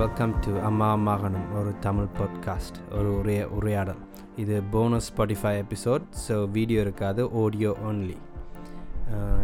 [0.00, 3.98] Welcome to அம்மா மகனும் ஒரு தமிழ் பாட்காஸ்ட் ஒரு உரைய உரையாடல்
[4.36, 8.16] இது bonus Spotify episode so video இருக்காது ஆடியோ ஓன்லி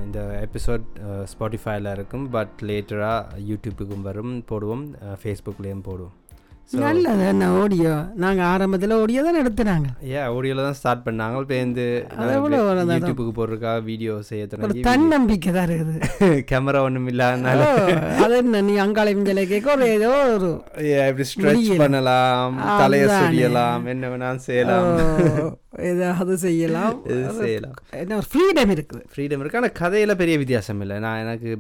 [0.05, 0.87] இந்த எபிசோட்
[1.33, 4.85] ஸ்பாட்டிஃபைல இருக்கும் பட் லேட்டராக யூடியூப்புக்கும் வரும் போடுவோம்
[5.23, 6.17] ஃபேஸ்புக்லேயும் போடுவோம்.
[6.71, 7.93] நல்லது என்ன ஓடியோ?
[8.17, 11.43] நாங்க ஆரம்பத்துல ஓடியோ தான் எடுத்துனாங்க ஏ ஆடியோவில் தான் ஸ்டார்ட் பண்ணாங்க.
[11.43, 11.83] இப்போ இந்த.
[12.95, 15.95] யூடியூப்புக்கு போடுறதுக்காக வீடியோ செய்ய ஒரு தொடங்கி தன்னம்பிக்கை தான் இருக்குது.
[16.51, 17.61] கேமரா ஒன்றும் இல்லாதனால.
[18.25, 20.51] அது என்ன நீ அங்காள இஞ்சல கேட்க ஒரு ஏதோ ஒரு
[20.89, 21.71] Yeah, இப்படி ஸ்ட்ரெச்.
[21.77, 23.21] பண்ணலாம் தலையை அதானே.
[23.23, 24.91] சொரியலாம் என்ன வேணாலும் செய்யலாம்.
[25.79, 27.03] ஏதாவது செய்யலாம்.
[27.41, 27.75] செய்யலாம்.
[27.93, 29.03] ஒரு ஃப்ரீடம் இருக்குது.
[29.15, 29.57] ஃப்ரீடம் இருக்கு.
[29.57, 30.99] ஆனால் கதையில் பெரிய வித்தியாசம் இல்லை.
[30.99, 31.59] நான் எனக்கு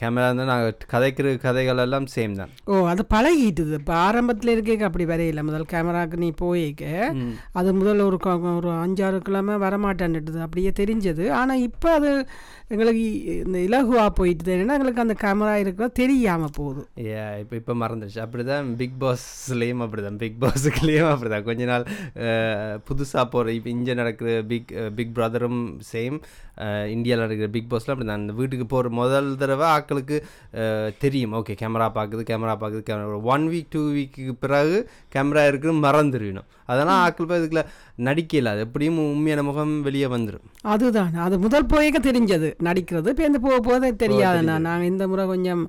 [0.00, 2.50] கேமரா இருந்தால் நான் கதைக்கிற கதைகள் எல்லாம் சேம் தான்.
[2.64, 3.72] ஓ அது பழகிட்டுது.
[3.72, 6.84] இப்போ ஆரம்பத்தில் இருக்க அப்படி வரையில முதல் கேமராக்கு நீ போயிக்க.
[7.52, 8.18] அது முதல்ல ஒரு
[8.56, 10.40] ஒரு அஞ்சாறு கிழமை வரமாட்டேன்னுட்டுது.
[10.40, 11.30] அப்படியே தெரிஞ்சது.
[11.30, 12.26] ஆனால் இப்போ அது
[12.72, 13.04] எங்களுக்கு
[13.38, 16.82] இந்த இலகுவா போயிட்டு ஏன்னா எங்களுக்கு அந்த கேமரா இருக்கிறது தெரியாமல் போகுது.
[17.06, 21.64] ஏ இப்போ இப்போ மறந்துடுச்சு அப்படி தான் பிக் பாஸ்லேயும் அப்படி தான் பிக் பாஸுக்குலேயும் அப்படி தான் கொஞ்ச
[21.64, 21.84] நாள்
[22.88, 25.60] புதுசாக போகிற இப்போ இங்கே நடக்கிற பிக் பிக் பிரதரும்
[25.92, 26.16] சேம்
[26.92, 30.16] இந்தியாவில் நடக்கிற பிக் பாஸில் அப்படி தான் அந்த வீட்டுக்கு போகிற முதல் தடவை ஆட்களுக்கு
[30.60, 31.34] அஹ், தெரியும்.
[31.38, 34.10] ஓகே கேமரா பார்க்குது கேமரா பார்க்குது camera one week two week
[34.42, 34.78] பிறகு
[35.12, 36.20] கேமரா இருக்குன்னு மறந்துடணும்
[36.68, 37.62] அதெல்லாம் ஆட்கள் போய் இதுக்குள்ள
[38.02, 38.20] நடிக்கல.
[38.52, 41.10] அது எப்படியும் உண்மையான முகம் வெளியே வந்துடும் அதுதான்.
[41.24, 42.48] அது முதல் போயக்க தெரிஞ்சது.
[42.66, 44.40] நடிக்கிறது இப்போ இந்த போக போக தெரியாது.
[44.62, 45.62] நான் இந்த முறை கொஞ்சம்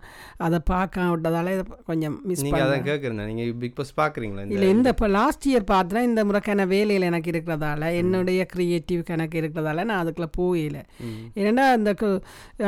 [0.45, 1.55] அதை பார்க்க விட்டதால
[1.89, 6.03] கொஞ்சம் மிஸ் நீங்கள் அதான் கேட்குறேன் நீங்கள் பிக் பாஸ் பார்க்குறீங்களா இல்லை இந்த இப்போ லாஸ்ட் இயர் பார்த்தனா
[6.09, 8.21] இந்த முறைக்கான வேலையில் எனக்கு இருக்கிறதால என்னுடைய
[8.53, 10.72] க்ரியேட்டிவ் கணக்கு இருக்கிறதால நான் அதுக்குள்ள போயில
[11.45, 11.91] ஏன்னா அந்த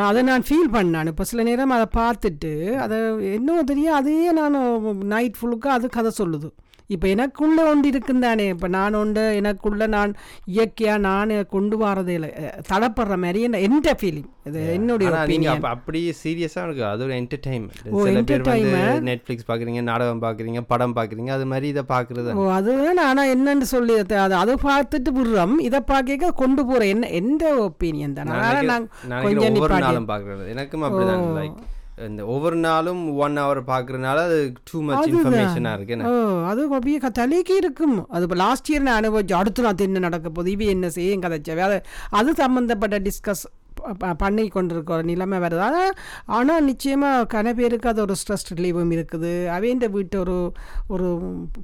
[0.10, 1.08] அதை நான் ஃபீல் பண்ணான்.
[1.08, 2.54] இப்போ சில நேரம் அதை பார்த்துட்டு
[2.86, 2.98] அதை
[3.34, 4.58] இன்னும் தெரியும் அதையே நான்
[5.16, 6.50] நைட் ஃபுல்லுக்கு அது கதை சொல்லுது.
[6.90, 8.46] இப்போ எனக்குள்ளே ஒன்று இருக்குந்தானே.
[8.50, 10.12] இப்போ நான் உண்டு எனக்குள்ள நான்
[10.52, 12.30] இயற்கையாக நான் கொண்டு வரதே இல்லை
[12.70, 16.84] தடப்படுற மாதிரி என்ன எந்த ஃபீலிங் இது என்னுடைய ஆனா நீங்க ஒப்பீனியன் அப்ப அப்படி சீரியஸா இருக்கு.
[16.86, 18.82] அது ஒரு என்டர்டைன்மெண்ட் சில பேர் வந்து.
[19.08, 23.96] நெட்ஃபிளிக்ஸ் பாக்குறீங்க நாடகம் பாக்குறீங்க படம் பாக்குறீங்க அது மாதிரி இதை பாக்குறது ஓ அதுதான் ஆனால் என்னன்னு சொல்லி
[24.00, 25.56] அது அது- அதை பார்த்துட்டு விடுறோம்.
[25.62, 26.04] இதை பார்க்க
[26.38, 28.32] கொண்டு போகிற என்ன எந்த ஒப்பீனியன் தான்?
[28.42, 28.70] அதனால்
[29.10, 29.58] நான் கொஞ்சம்
[30.10, 30.44] பாக்குறது.
[30.52, 31.26] எனக்கும் அப்படிதான்.
[31.38, 31.58] லைக்
[32.04, 34.38] இந்த ஒவ்வொரு நாளும் ஒன் ஹவர் பாக்குறதுனால அது
[34.70, 36.14] டூ மச் இன்ஃபர்மேஷனா இருக்கு ஓ
[36.46, 40.52] அது அப்படியே தலைக்கு இருக்கும் அது இப்போ லாஸ்ட் இயர் நான் அனுபவிச்சு அடுத்து நான் என்ன நடக்க போகுது?
[40.52, 41.78] இவ என்ன செய்யும் கதைச்சவே அது
[42.12, 43.46] அது சம்மந்தப்பட்ட டிஸ்கஸ்
[44.18, 45.84] பண்ணி கொண்டிருக்கிற நிலைமை வருது.
[46.26, 49.34] ஆனால் நிச்சயமாக கன பேருக்கு அது ஒரு ஸ்ட்ரெஸ் ரிலீவும் இருக்குது.
[49.58, 50.38] அவைண்ட வீட்டு ஒரு
[50.88, 51.08] ஒரு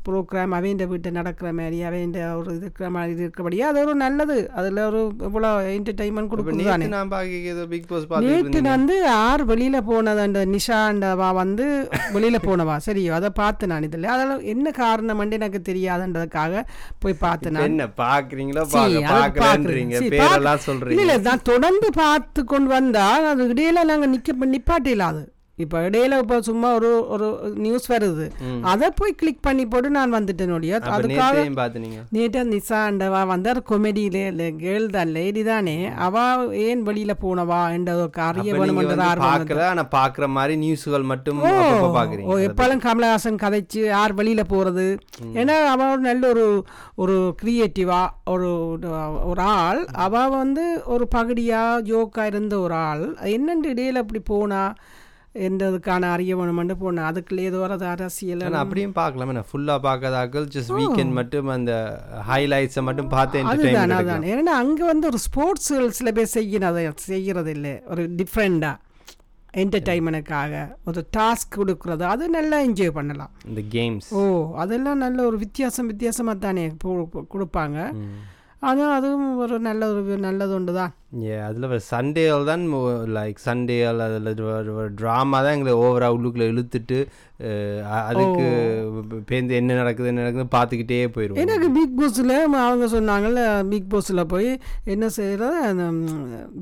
[0.10, 4.50] ப்ரோக்ராம் அவைண்ட வீட்டு நடக்கிற மாதிரி அவைண்ட ஒரு இருக்கிற மாதிரி இருக்கிறபடியே அது ஒரு நல்லது.
[4.54, 11.66] அதில் ஒரு இவ்வளோ என்டர்டைன்மெண்ட் பாத்துட்டு நேற்று வந்து யார் வெளியில் போனது அந்த நிஷாண்டவா வந்து
[12.14, 12.76] வெளியில் போனவா?
[12.88, 14.08] சரியோ அதை பார்த்து நான் இதில்.
[14.16, 16.64] அதெல்லாம் என்ன காரணம் எனக்கு தெரியாதுன்றதுக்காக
[17.00, 18.50] போய் பார்த்து நான் என்ன பார்க்கிறேன்.
[18.74, 21.00] சீ, பேரெல்லாம் இல்ல சொல்றீங்க.
[21.02, 25.24] இல்ல நான் தொடர்ந்து பார்த்து கொண்டு வந்தால் அது இடையில நாங்கள் நிற்க நிப்பாட்டில அது.
[25.64, 27.28] இப்போ இடையில இப்போ சும்மா ஒரு ஒரு
[27.66, 28.26] நியூஸ் வருது.
[28.72, 30.80] அதை போய் கிளிக் பண்ணி போட்டு நான் வந்துட்டேன் ஒழிய.
[30.98, 31.44] அதுக்காக
[32.18, 35.78] நேற்று நிசா அண்டவா வந்து கொமெடியில கேர்ள் தான் லேடி தானே.
[36.08, 36.26] அவ
[36.68, 37.90] ஏன் வெளியில போனவா என்ற
[38.28, 38.56] அறிய
[39.72, 41.40] ஆனா பாக்குற மாதிரி நியூஸ்கள் மட்டும்
[42.48, 44.88] எப்போதும் கமலஹாசன் கதைச்சு யார் வெளியில போறது?
[45.42, 46.46] ஏன்னா அவ ஒரு நல்ல ஒரு
[47.04, 48.02] ஒரு கிரியேட்டிவா
[48.34, 48.50] ஒரு
[49.32, 49.82] ஒரு ஆள்.
[50.06, 53.06] அவ வந்து ஒரு பகுடியா ஜோக்கா இருந்த ஒரு ஆள்.
[53.36, 54.62] என்னென்று இடையில அப்படி போனா?
[55.48, 59.30] என்றதுக்கான அறிய வேணுமென்று போனா அதுக்குள்ள ஏதோ ஒரு அரசியல் அப்படியும் பார்க்கலாம்.
[59.34, 61.74] என்ன ஃபுல்லா பார்க்காதாக்கள் ஜஸ்ட் வீக்கெண்ட் மட்டும் அந்த
[62.30, 67.76] ஹைலைட்ஸை மட்டும் பார்த்து அதுதான் அதான் ஏன்னா அங்க வந்து ஒரு ஸ்போர்ட்ஸ் சில பேர் செய்யறது செய்யறது இல்லை
[67.94, 68.74] ஒரு டிஃப்ரெண்டா
[69.62, 70.60] என்டர்டைன்மெண்ட்டுக்காக
[70.90, 72.04] ஒரு டாஸ்க் கொடுக்குறது.
[72.12, 73.32] அது நல்லா என்ஜாய் பண்ணலாம்.
[73.50, 74.22] இந்த கேம்ஸ் ஓ
[74.64, 76.64] அதெல்லாம் நல்ல ஒரு வித்தியாசம் வித்தியாசமாக தானே
[77.34, 77.80] கொடுப்பாங்க.
[78.70, 80.92] ஆனால் அதுவும் ஒரு நல்ல ஒரு நல்லது ஒன்று தான்
[81.28, 82.64] ஏ அதில் சண்டேல் தான்
[83.18, 84.30] லைக் சண்டேல் அதில்
[85.00, 87.00] ட்ராமா தான் எங்களை ஓவராக உள்ளுக்குள்ள இழுத்துட்டு
[88.10, 88.46] அதுக்கு
[89.30, 92.36] பேருந்து என்ன நடக்குது என்ன நடக்குது பார்த்துக்கிட்டே போயிடுவோம் எனக்கு பிக் பாஸில்
[92.66, 94.50] அவங்க சொன்னாங்கல்ல பிக் பாஸில் போய்
[94.96, 95.86] என்ன செய்யறது அந்த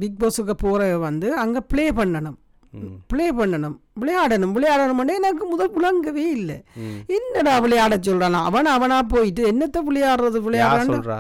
[0.04, 2.38] பிக் பாஸுக்கு போகிற வந்து அங்கே ப்ளே பண்ணணும்.
[3.12, 3.76] ப்ளே பண்ணணும்.
[4.02, 4.52] விளையாடணும்.
[4.56, 6.58] விளையாடணும் எனக்கு முதல் விளங்கவே இல்லை.
[7.18, 10.40] என்னடா விளையாட சொல்கிறான் அவன் அவனா போயிட்டு என்னத்தை விளையாடுறது
[10.92, 11.20] சொல்றா?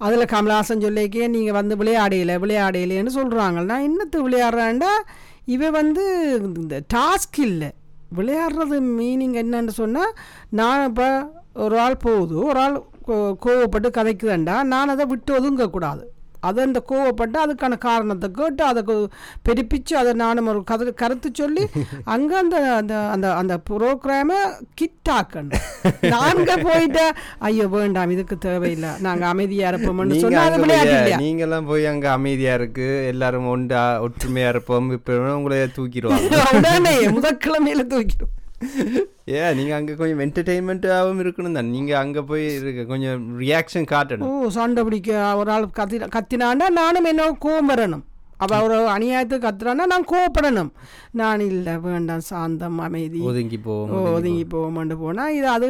[0.00, 4.92] அதில் கமலாசன் சொல்லிக்கே நீங்கள் வந்து விளையாடையில விளையாடையிலேன்னு சொல்கிறாங்க நான் என்னத்து விளையாடுறேன்டா?
[5.44, 6.04] இவ வந்து
[6.56, 7.70] இந்த டாஸ்க் இல்லை.
[8.16, 10.14] விளையாடுறது மீனிங் என்னன்னு சொன்னால்
[10.50, 11.08] நான் இப்போ
[11.54, 12.76] ஒரு ஆள் போகுது ஒரு ஆள்
[13.06, 16.02] கோ- கோவப்பட்டு கதைக்குதுண்டா நான் அதை விட்டு ஒதுங்கக்கூடாது
[16.40, 18.82] அதை அந்த கோவப்பட்டு அதுக்கான காரணத்தை கேட்டு அதை
[19.48, 21.64] பெருப்பிச்சு அதை நானும் ஒரு கதை கருத்து சொல்லி
[22.14, 24.38] அங்கே அந்த அந்த அந்த அந்த ப்ரோக்ராமை
[24.80, 25.64] கிட்டாக்கணும்
[26.14, 27.04] நாங்க போயிட்டு
[27.48, 28.90] ஐயோ வேண்டாம் இதுக்கு தேவையில்லை.
[29.06, 32.86] நாங்க அமைதியா இருப்போம்னு நீங்க சொன்னா அது அங்க விளையாட்டு போய் அங்க அமைதியா இருக்கு.
[33.12, 34.90] எல்லாரும் ஒண்டா ஒற்றுமையா இருப்போம்.
[34.98, 36.42] இப்ப உங்களை தூக்கிடுவாங்க.
[36.58, 37.84] உடனே முதற்கிழமையில
[39.38, 41.70] ஏன் நீங்கள் அங்கே கொஞ்சம் என்டர்டெயின்மெண்ட்டாகவும் இருக்கணும் தான்.
[41.74, 45.10] நீங்கள் அங்கே போய் இருக்க கொஞ்சம் ரியாக்ஷன் ஓ காட்டணும் சண்டை பிடிக்க
[45.40, 48.04] ஒரு ஆள் கத்தி கத்தினாண்டா நானும் என்ன கோவம் வரணும்
[48.44, 50.70] அவள் ஒரு அநியாயத்துக்கு கத்துறான்னா நான் கோவப்படணும்.
[51.20, 53.18] நான் இல்லை வேண்டாம் சாந்தம் அமைதி.
[53.30, 55.68] ஒதுங்கி போவோம் ஓ ஒதுங்கி போவோம்னு போனால் இது அது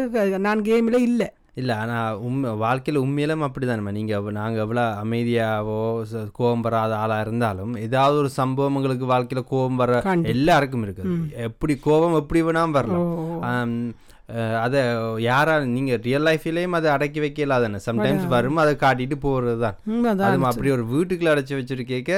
[0.49, 1.29] நான் கேமில் இல்லை.
[1.57, 5.79] இல்லை ஆனால் உண்மை வாழ்க்கையில் உண்மையிலும் அப்படி தானே நீங்கள் நாங்கள் எவ்வளோ அமைதியாவோ
[6.11, 9.95] ச- கோபம் வராத ஆளாக இருந்தாலும் ஏதாவது ஒரு சம்பவம் உங்களுக்கு வாழ்க்கையில் கோபம் வர.
[10.33, 11.17] எல்லாருக்கும் இருக்குது.
[11.45, 13.11] எப்படி கோபம் எப்படி வேணாலும் வரலாம்.
[14.61, 14.81] அதை
[15.23, 19.77] யாரா நீங்கள் ரியல் லைஃப்லேயும் அதை அடக்கி வைக்கல தானே சம்டைம்ஸ் வரும் அதை காட்டிட்டு போகிறது தான்
[20.27, 22.13] அதுவும் அப்படி ஒரு வீட்டுக்குள்ள அடைச்சி வச்சிருக்கேக்க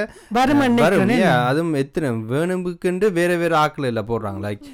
[0.83, 1.01] வரும்
[1.47, 4.41] அதுவும் எத்தனை வேணும்புக்குண்டு வேற வேற ஆக்கள் இல்லை போடுறாங்க.
[4.45, 4.67] லைக்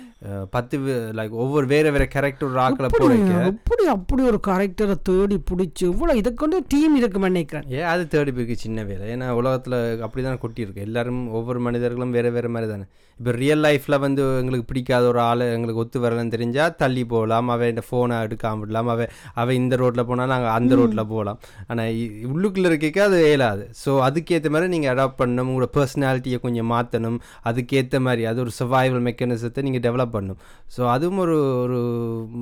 [0.54, 0.76] பத்து
[1.18, 6.14] லைக் ஒவ்வொரு வேற வேற கேரக்டர் ஆக்களை போட வைக்க அப்படி அப்படி ஒரு கரெக்டரை தேடி பிடிச்சி இவ்வளோ
[6.20, 7.66] இதை கொண்டு டீம் இருக்கு நினைக்கிறேன்.
[7.78, 9.04] ஏன் அது தேடி போய்க்கு சின்ன வேலை.
[9.14, 9.76] ஏன்னா உலகத்தில்
[10.06, 12.86] அப்படி தான் கொட்டி இருக்கு எல்லாரும் ஒவ்வொரு மனிதர்களும் வேறு வேறு மாதிரி தானே
[13.20, 17.48] இப்போ ரியல் லைஃப்பில் வந்து எங்களுக்கு பிடிக்காத ஒரு ஆள் எங்களுக்கு ஒத்து வரலன்னு தெரிஞ்சால் தள்ளி போகலாம்.
[17.54, 18.90] அவன் இந்த ஃபோனை எடுக்காம விடலாம்.
[18.92, 19.10] அவன்
[19.40, 21.38] அவன் இந்த ரோட்டில் போனால் நாங்கள் அந்த ரோட்டில் போகலாம்.
[21.70, 21.96] ஆனால்
[22.34, 23.64] உள்ளுக்குள்ளே இருக்க அது இயலாது.
[23.82, 25.48] ஸோ அதுக்கேற்ற மாதிரி நீங்கள் அடாப்ட் பண்ணணும்.
[25.52, 27.18] உங்களோட பர்சனாலிட்டியை கொஞ்சம் மாற்றணும்
[27.50, 30.40] அதுக்கேற்ற மாதிரி அது ஒரு சர்வைவல் மெக்கானிசத்தை நீங்கள் டெவலப் பண்ணணும்
[30.76, 31.80] ஸோ அதுவும் ஒரு ஒரு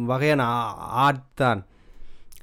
[0.06, 0.44] வகையான
[1.04, 1.62] ஆர்ட் தான்.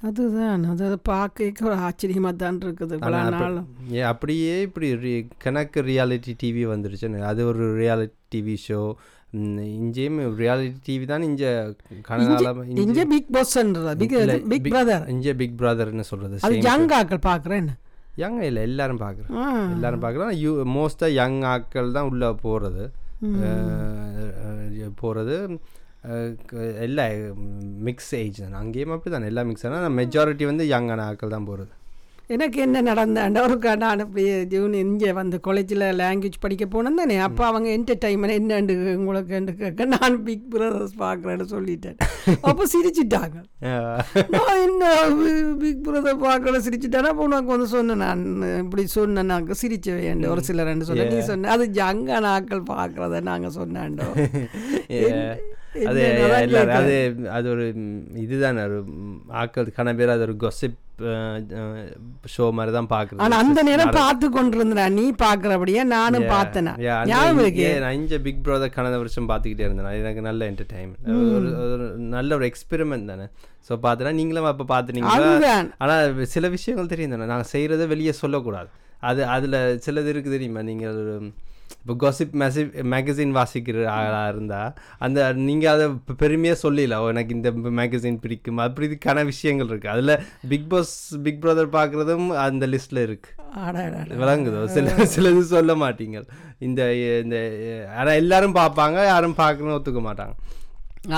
[0.07, 0.63] அதுதான்.
[0.85, 2.95] அது பார்க்க ஒரு ஆச்சரியமாக தான் இருக்குது
[3.93, 4.87] ஏ அப்படியே இப்படி
[5.39, 8.79] கணக்கு ரியாலிட்டி டிவி வந்துருச்சுன்னு அது ஒரு ரியாலிட்டி டிவி ஷோ
[9.77, 11.51] இங்கேயும் ரியாலிட்டி டிவி தான் இங்கே
[12.07, 14.13] கனகாலம் இங்கே பிக் பாஸ்ன்றது பிக்
[14.45, 17.69] பிக் Big- பிரதர் இங்கே பிக் பிரதர்னு சொல்கிறது அது யங் ஆக்கள் பார்க்குறேன்
[18.17, 19.31] யங் இல்லை எல்லாரும் பார்க்குறேன்
[19.71, 20.33] எல்லாரும் பார்க்குறோம்.
[20.39, 22.83] யூ மோஸ்ட்டாக யங் ஆட்கள் தான் உள்ளே போகிறது
[25.01, 25.35] போகிறது
[26.85, 27.03] எல்லா
[27.87, 28.57] மிக்ஸ் ஏஜ் தான்.
[28.61, 31.71] அங்கேயும் அப்படி தான் எல்லாம் மிக்ஸ் ஆனால் மெஜாரிட்டி வந்து யங்கான ஆக்கள் தான் போகிறது
[32.33, 37.15] எனக்கு என்ன நடந்தாண்ட ஒரு க- நான் இப்படி ஜூன் இங்கே வந்து காலேஜில் லாங்குவேஜ் படிக்க போனேன் தானே?
[37.19, 41.97] அப்போ அவங்க என்டர்டைன்மெண்ட் என்னண்டு உங்களுக்கு கேட்க நான் பிக் பிரதர்ஸ் பார்க்குறேன்னு சொல்லிட்டேன்.
[42.43, 43.37] அப்போ சிரிச்சிட்டாங்க.
[44.35, 44.83] நான் என்ன
[45.61, 47.11] பிக் பிரதர் பார்க்கற சிரிச்சிட்டானா?
[47.11, 48.23] அப்போ உனக்கு வந்து சொன்னேன் நான்
[48.59, 53.57] இப்படி சொன்னேனாக்க சிரிச்ச வேண்டு ஒரு சிலர் ரெண்டு சொன்ன நீ சொன்ன அது ஜங்க நாட்கள் பார்க்குறத நாங்கள்
[53.57, 54.07] சொன்னாண்டோ
[55.89, 56.95] அது எல்லாரும் அது
[57.37, 57.65] அது ஒரு
[58.23, 60.79] இதுதானே ஒரு ம், ஆட்கள் கன பேர் அது ஒரு கொசிப்
[62.33, 63.21] ஷோ மாதிரி தான் பார்க்குறது.
[63.25, 66.73] ஆனா அந்த நேரம் பார்த்து கொண்டிருந்தேன் நீ பார்க்குறபடியே நானும் பார்த்தேனா?
[67.39, 67.65] இருக்கு.
[67.83, 69.99] நான் இங்கே பிக் பிரதர் கடந்த வருஷம் பார்த்துக்கிட்டே இருந்தேன்?
[70.03, 71.09] எனக்கு நல்ல என்டர்டைன்மெண்ட்
[71.69, 73.25] ஒரு நல்ல ஒரு எக்ஸ்பெரிமெண்ட் தானே.
[73.69, 75.17] ஸோ பார்த்தனா நீங்களும் அப்போ பார்த்துனீங்களா?
[75.19, 76.05] அதுதான் ஆனால்
[76.35, 77.31] சில விஷயங்கள் தெரியும் தானே.
[77.33, 78.69] நாங்கள் செய்கிறத வெளியே சொல்லக்கூடாது.
[79.03, 80.63] அது அதில் சிலது இருக்குது தெரியுமா?
[80.71, 80.99] நீங்கள்
[81.85, 84.69] இப்போ காசிப் மேசிவ் மேகசின் வாசிக்கிற ஆளாக இருந்தால்
[84.99, 85.85] அந்த நீங்கள் அதை
[86.17, 87.49] பெருமையாக சொல்லல "ஓ, எனக்கு இந்த
[87.79, 88.59] மேகசின் பிடிக்கும்.
[88.65, 90.13] அப்படிக்கான விஷயங்கள் இருக்குது அதில்
[90.49, 90.93] பிக் பாஸ்
[91.23, 93.35] பிக் பிரதர் பார்க்குறதும் அந்த லிஸ்ட்டில் இருக்குது.
[94.21, 94.61] விளங்குதோ?
[94.75, 96.17] சில சிலது சொல்ல மாட்டீங்க
[96.59, 96.81] இந்த
[97.23, 97.35] இந்த
[97.97, 100.33] ஆனால் எல்லாரும் பார்ப்பாங்க யாரும் பார்க்கணும்னு ஒத்துக்க மாட்டாங்க.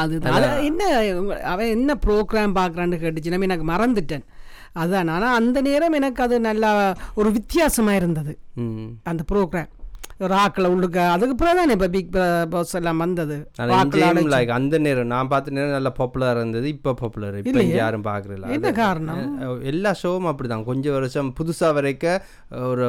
[0.01, 0.35] அதுதான்.
[0.37, 0.83] அது என்ன
[1.51, 4.25] அவன் என்ன ப்ரோக்ராம் பார்க்குறான்னு கேட்டுச்சுன்னா எனக்கு மறந்துட்டேன்.
[4.75, 5.09] அதான்.
[5.15, 6.71] ஆனால் அந்த நேரம் எனக்கு அது நல்லா
[7.15, 8.33] ஒரு வித்தியாசமாக இருந்தது.
[9.03, 9.71] அந்த ப்ரோக்ராம்
[10.23, 10.99] ஒரு ஆக்களை உள்ளுக்க.
[11.13, 12.11] அதுக்கு பிறகு தானே இப்போ பிக்
[12.53, 13.37] பாஸ் எல்லாம் வந்தது.
[14.33, 16.67] லைக் அந்த நேரம் நான் பார்த்த நேரம் நல்லா பாப்புலர் இருந்தது.
[16.75, 18.53] இப்போ பாப்புலர் இப்போ யாரும் பார்க்குறதில்ல.
[18.57, 19.21] என்ன காரணம்?
[19.73, 20.65] எல்லா ஷோவும் அப்படிதான்.
[20.71, 22.21] கொஞ்சம் வருஷம் புதுசாக வரைக்கும்
[22.71, 22.87] ஒரு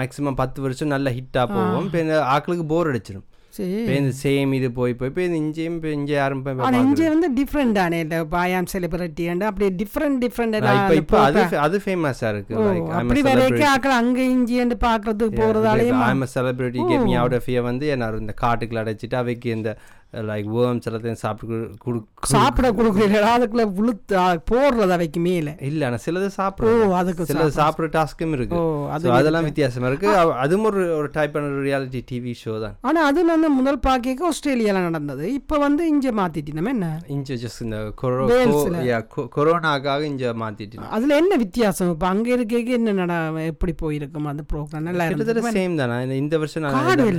[0.00, 1.90] மேக்ஸிமம் பத்து வருஷம் நல்ல ஹிட்டாக போவோம்
[2.36, 3.26] ஆக்களுக்கு போர் அடிச்சிடும்
[3.58, 7.28] இந்த சேம் இது போய் போய் இப்போ இந்த இங்கேயும் இப்போ இங்கே யாரும் இப்போ ஆனால் இங்கே வந்து
[7.38, 12.56] டிஃப்ரெண்ட் தானே இல்லை பாயாம் செலிபிரிட்டி அப்படியே டிஃப்ரெண்ட் டிஃப்ரெண்ட் இப்போ இப்போ அது அது ஃபேமஸாக இருக்கு
[12.94, 18.10] அப்படி வரைக்கும் ஆக்கள் அங்கே இஞ்சின்னு பார்க்கறதுக்கு போகிறதாலையும் I'm celebrity get me out of வந்து என்ன
[18.18, 19.72] இந்த காட்டுக்குள்ள அடைச்சிட்டு அவைக்கு இந்த
[20.12, 23.28] லைக் வேர்ம்ஸ் எல்லாத்தையும் சாப்பிட்டு கொடு சாப்பிட கொடுக்குறீங்களா?
[23.38, 25.54] அதுக்குள்ள உளுத்து போடுறது அவைக்கு மேலே.
[25.60, 28.88] இல்லை ஆனால் சிலது ஓ சாப்பிட்றோம் அதுக்கு சிலது சாப்பிட்ற டாஸ்க்கும் இருக்கு.
[28.90, 30.08] அதெல்லாம் வித்தியாசமா இருக்கு.
[30.16, 32.76] அதுவும் ஒரு ஒரு டைப்பான ரியாலிட்டி டிவி ஷோ தான்.
[32.80, 35.32] ஆனா அது நான் முதல் பார்க்க ஆஸ்திரேலியால நடந்தது.
[35.32, 37.00] இப்போ வந்து இங்கே மாத்திட்டினோம் என்ன?
[37.06, 38.76] இங்க ஜஸ்ட் இந்த கொரோ Walesல.
[38.82, 41.90] yeah, கொ- கொரோனாக்காக இங்க மாத்திட்டு அதுல என்ன வித்தியாசம்?
[41.90, 46.16] இப்போ அங்க இருக்க என்ன நட எப்படி போயிருக்கும் அந்த ப்ரோக்ராம் நல்லா இருந்தது சேம் தானே?
[46.16, 46.74] இந்த- வருஷம் நான்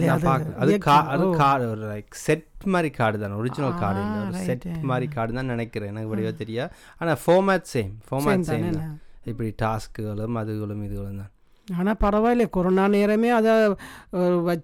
[0.09, 0.27] அது?
[0.27, 0.55] பார்க்கல.
[0.55, 0.77] அது இயற்கை.
[0.77, 1.31] கா அது ஓ.
[1.31, 3.33] காடு ஒரு லைக் செட் மாதிரி காடு தானே?
[3.33, 4.27] ஒரிஜினல் காடு இல்லை.
[4.27, 4.45] ஒரு.
[4.45, 5.89] செட் மாதிரி காடு தான் நினைக்கிறேன்.
[5.89, 6.69] எனக்கு வடிவா தெரியா.
[6.97, 8.87] ஆனா ஃபார்மேட் சேம் ஃபார்மேட் சேம் தானே
[9.23, 11.31] இப்படி டாஸ்க்குகளும் அதுகளும் இதுகளும் தான்.
[11.67, 12.49] ஆனா பரவாயில்ல.
[12.49, 13.51] கொரோனா நேரமே அதை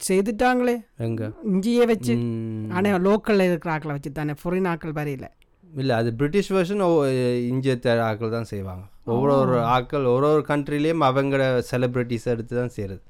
[0.09, 0.75] செய்துட்டாங்களே.
[0.97, 1.31] எங்க?
[1.43, 2.15] இங்கேயே வச்சு.
[2.15, 5.27] ம், ஆனா லோக்கல்ல இருக்கிற ஆக்களை வச்சு தானே ஃபொரின் ஆக்கள் வரையில
[5.73, 6.83] இல்ல அது பிரிட்டிஷ் வெர்ஷன்
[7.47, 8.83] இந்திய ஆக்கள் தான் செய்வாங்க.
[9.07, 13.03] ஒவ்வொரு ஒரு ஆட்கள் ஒரு ஒரு கண்ட்ரிலையும் அவங்களோட செலிப்ரிட்டிஸ் எடுத்து தான் சேருது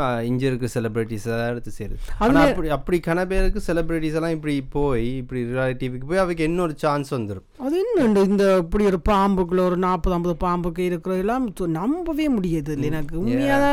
[0.00, 4.54] அஹ், இங்க இருக்க செலிப்ரிட்டிஸ் தான் எடுத்து சேருது ஆனா அப்படி அப்படி கன பேருக்கு செலிப்ரிட்டிஸ் எல்லாம் இப்படி
[4.74, 9.78] போய் இப்படி ரிலேட்டிவ்க்கு போய் அவருக்கு இன்னொரு சான்ஸ் வந்துடும் அது என்ன இந்த இப்படி ஒரு பாம்புக்குள்ள ஒரு
[9.84, 13.70] நாற்பது ஐம்பது பாம்புக்கு இருக்கிற எல்லாம் து- நம்பவே முடியாது இல்லை எனக்கு உண்மையாக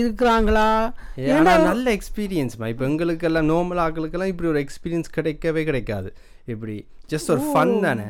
[0.00, 0.68] இருக்கிறாங்களா?
[1.30, 6.10] ஏன்னா நல்ல எக்ஸ்பீரியன்ஸ்மா இப்போ எங்களுக்கெல்லாம் நார்மல் ஆட்களுக்கெல்லாம் இப்படி ஒரு எக்ஸ்பீரியன்ஸ் கிடைக்கவே கிடைக்காது.
[6.46, 6.76] இப்படி
[7.10, 8.08] ஜஸ்ட் ஒரு ஃபன் தானே.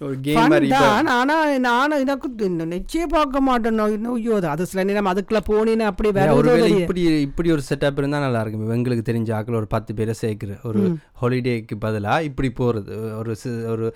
[0.00, 2.28] ஒரு கேம் தான் ஆனா நான் எனக்கு
[2.68, 6.82] நிச்சயம் பார்க்க மாட்டேன் ஐயோ அது சில நேரம் அதுக்குள்ள போனேன்னு அப்படி ஒருவேளை தெரியாது.
[6.82, 10.82] இப்படி இப்படி ஒரு செட்டப் இருந்தால் நல்லா இருக்கும் எங்களுக்கு தெரிஞ்ச ஆட்கள் ஒரு பத்து பேரை சேர்க்குற ஒரு
[11.20, 13.36] ஹாலிடேக்கு பதிலாக இப்படி போகிறது ஒரு
[13.74, 13.86] ஒரு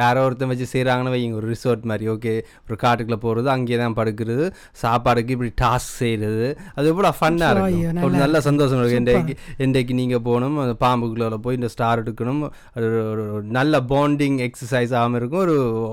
[0.00, 2.04] யாரோ ஒருத்தன் வச்சு செய்கிறாங்கன்னு வைங்க ஒரு ரிசார்ட் மாதிரி.
[2.14, 2.34] ஓகே
[2.66, 4.46] ஒரு காட்டுக்குள்ளே போகிறது அங்கேயே தான் படுக்கிறது
[4.82, 8.02] சாப்பாடுக்கு இப்படி டாஸ்க் செய்கிறது அது எவ்வளோ ஃபன்னாக இருக்கும்.
[8.08, 9.02] ஒரு நல்ல சந்தோஷம் இருக்கும்.
[9.02, 12.42] இன்றைக்கு இன்றைக்கு நீங்கள் போகணும் அந்த பாம்புக்குள்ளே போய் இந்த ஸ்டார் எடுக்கணும்.
[12.76, 15.44] ஒரு நல்ல பாண்டிங் எக்ஸசைஸ் ஆகாமல் இருக்கும்.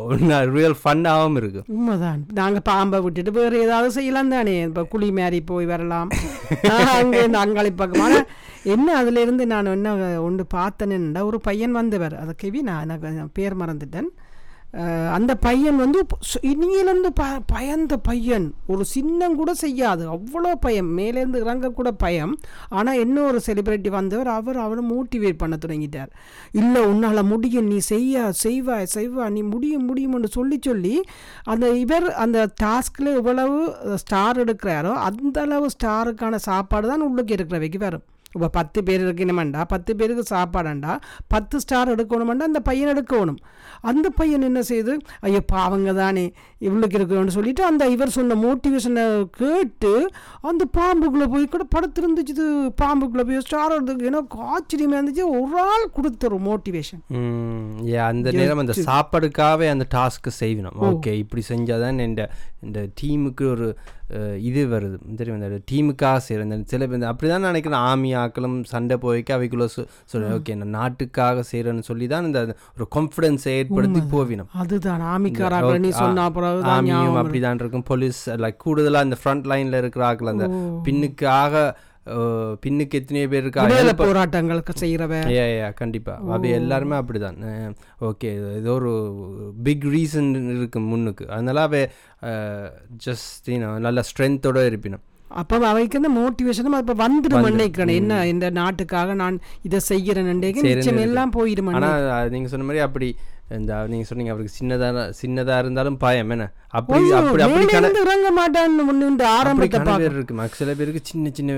[0.09, 0.19] ஒரு
[0.57, 1.67] ரியல் ஃபன்னாகவும் இருக்கும்.
[1.77, 2.21] உண்மைதான்.
[2.39, 4.55] நாங்க பாம்பை விட்டுட்டு வேற ஏதாவது செய்யலாம் தானே.
[4.69, 6.09] இப்ப குழி மாரி போய் வரலாம்.
[6.99, 8.19] அங்கே அங்காளி பக்கம் ஆனா
[8.73, 9.93] என்ன அதுல இருந்து நான் என்ன
[10.25, 12.17] ஒன்று பார்த்தேன்னா ஒரு பையன் வந்தவர்.
[12.23, 14.11] அதை கெவி நான் எனக்கு பேர் மறந்துட்டேன்.
[15.15, 15.99] அந்த பையன் வந்து
[16.51, 18.53] இனியிலேருந்து ப பயந்த பையன்.
[18.67, 20.03] ஒரு சின்னம் கூட செய்யாது.
[20.15, 20.89] அவ்வளோ பயம்.
[20.99, 22.33] மேலேருந்து இறங்க கூட பயம்.
[22.77, 26.09] ஆனால் என்ன ஒரு செலிபிரிட்டி வந்தவர் அவர் அவரை மோட்டிவேட் பண்ண தொடங்கிட்டார்.
[26.51, 27.69] இல்லை உன்னால் முடியும்.
[27.73, 29.27] நீ செய்ய செய்வாய் செய்வா.
[29.29, 30.95] நீ முடியும் முடியும்னு சொல்லி சொல்லி
[31.43, 33.59] அந்த இவர் அந்த டாஸ்கில் எவ்வளவு
[34.05, 38.05] ஸ்டார் எடுக்கிறாரோ அந்த அளவு ஸ்டாருக்கான சாப்பாடு தான் உள்ளுக்கு இருக்கிறவைக்கு வரும்.
[38.35, 40.93] இப்போ பத்து பேர் இருக்கணுமெண்டா பத்து பேருக்கு சாப்பாடுண்டா
[41.27, 43.39] பத்து ஸ்டார் எடுக்கணுமெண்டா அந்த பையன் எடுக்கணும்.
[43.81, 46.23] அந்த பையன் என்ன செய்யுது ஐயோ பாவங்க தானே
[46.61, 49.93] இவ்வளோக்கு இருக்கணும்னு சொல்லிட்டு அந்த இவர் சொன்ன மோட்டிவேஷனை கேட்டு
[50.41, 52.45] அந்த பாம்புக்குள்ளே போய் கூட படுத்திருந்துச்சு
[52.81, 57.03] பாம்புக்குள்ளே போய் ஸ்டார் எடுத்துக்கு எனக்கு ஆச்சரியமாக இருந்துச்சு ஒரு ஆள் கொடுத்த ஒரு மோட்டிவேஷன்
[58.07, 60.77] அந்த நேரம் அந்த சாப்பாடுக்காகவே அந்த டாஸ்க்கு செய்யணும்.
[60.89, 62.23] ஓகே இப்படி செஞ்சாதான் இந்த
[62.61, 63.67] இந்த டீமுக்கு ஒரு
[64.47, 64.97] இது வருது.
[65.19, 65.37] தெரியும்?
[65.41, 67.83] இந்த டீமுக்காக செய்கிற இந்த சில பேர் அப்படி தான் நினைக்கிறேன்.
[67.91, 69.67] ஆமி ஆக்களும் சண்டை போய்க்க அவைக்குள்ள
[70.11, 72.41] சொல்லி ஓகே இந்த நாட்டுக்காக செய்கிறேன்னு சொல்லி தான் இந்த
[72.75, 74.51] ஒரு கான்ஃபிடென்ஸை ஏற்படுத்தி போவினோம்.
[74.63, 75.05] அதுதான்.
[75.13, 77.87] ஆமிக்காராக நீ சொன்ன தான் ஆமியும் அப்படிதான் இருக்கும்.
[77.91, 80.47] போலீஸ் லைக் கூடுதலாக இந்த ஃப்ரண்ட் லைனில் இருக்கிற ஆக்கள் அந்த
[80.87, 81.65] பின்னுக்காக
[82.63, 83.65] பின்னுக்கு எத்தனையோ பேர் இருக்கா?
[84.01, 87.39] போராட்டங்களுக்கு செய்கிறவ ஏ ஏ கண்டிப்பாக அது எல்லாருமே அப்படிதான்.
[88.09, 88.31] ஓகே.
[88.59, 88.91] ஏதோ ஒரு
[89.63, 91.25] பிக் ரீசன் இருக்கு முன்னுக்கு.
[91.27, 91.81] அதனால அவ
[93.07, 93.49] ஜஸ்ட்
[93.87, 95.03] நல்ல ஸ்ட்ரென்த்தோட இருப்பினும்.
[95.41, 101.33] அப்போ அவைக்கு அந்த மோட்டிவேஷனும் இப்போ வந்துடும் நினைக்கிறேன் என்ன இந்த நாட்டுக்காக நான் இதை செய்கிறேன் நிச்சயம் எல்லாம்
[101.37, 103.09] போயிடும் ஆனால் நீங்கள் சொன்ன மாதிரி அப்படி
[103.57, 106.45] இந்த நீங்கள் சொன்னீங்க அவருக்கு சின்னதாக சின்னதாக இருந்தாலும் பயம் என்ன?
[106.77, 110.47] அப்படி அப்படி அப்படி கண மேலேருந்து இறங்க மாட்டான்னு அப்படி ஆரம்பத்தை பேர் இருக்கு.
[110.59, 111.51] சில பேருக்கு சின்ன சின்ன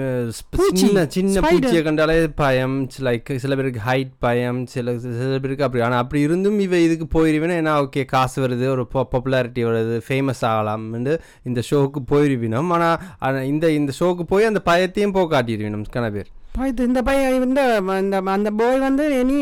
[0.81, 1.43] சின்ன சின்ன.
[1.47, 2.75] பூச்சியை கண்டாலே பயம்
[3.07, 5.83] லைக் சில பேருக்கு ஹைட் பயம் சில சில பேருக்கு அப்படி.
[5.87, 11.15] ஆனால் அப்படி இருந்தும் இவ இதுக்கு போயிருவேன் ஏன்னா ஓகே காசு வருது ஒரு பாப்புலாரிட்டி வருது ஃபேமஸ் ஆகலாம்னு
[11.49, 12.71] இந்த ஷோவுக்கு போயிருவினோம்.
[13.19, 17.61] ஆனால் இந்த இந்த ஷோவுக்கு போய் அந்த பயத்தையும் போக்காட்டிடுவினோம் கன பேர் பயத்து இந்த பையன் இந்த
[17.97, 19.37] இந்த அந்த போய் வந்து இனி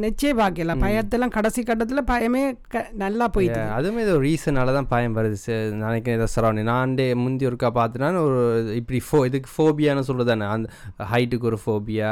[0.00, 3.60] நிச்சயம் பார்க்கல பயத்தெல்லாம் கடைசி கட்டத்தில் பயமே க- நல்லா போயிட்டு.
[3.74, 5.36] அதுவும் ஏதோ ரீசனால தான் பயம் வருது.
[5.80, 8.40] நினைக்கிறேன் ஏதோ சரௌண்டிங் நான் டே முந்தி ஒருக்கா பார்த்துனா ஒரு
[8.74, 10.48] இப்படி ஃபோ இதுக்கு ஃபோபியான்னு சொல்கிறது தானே.
[10.54, 10.68] அந்த
[11.10, 12.10] ஹைட்டுக்கு ஒரு ஃபோபியா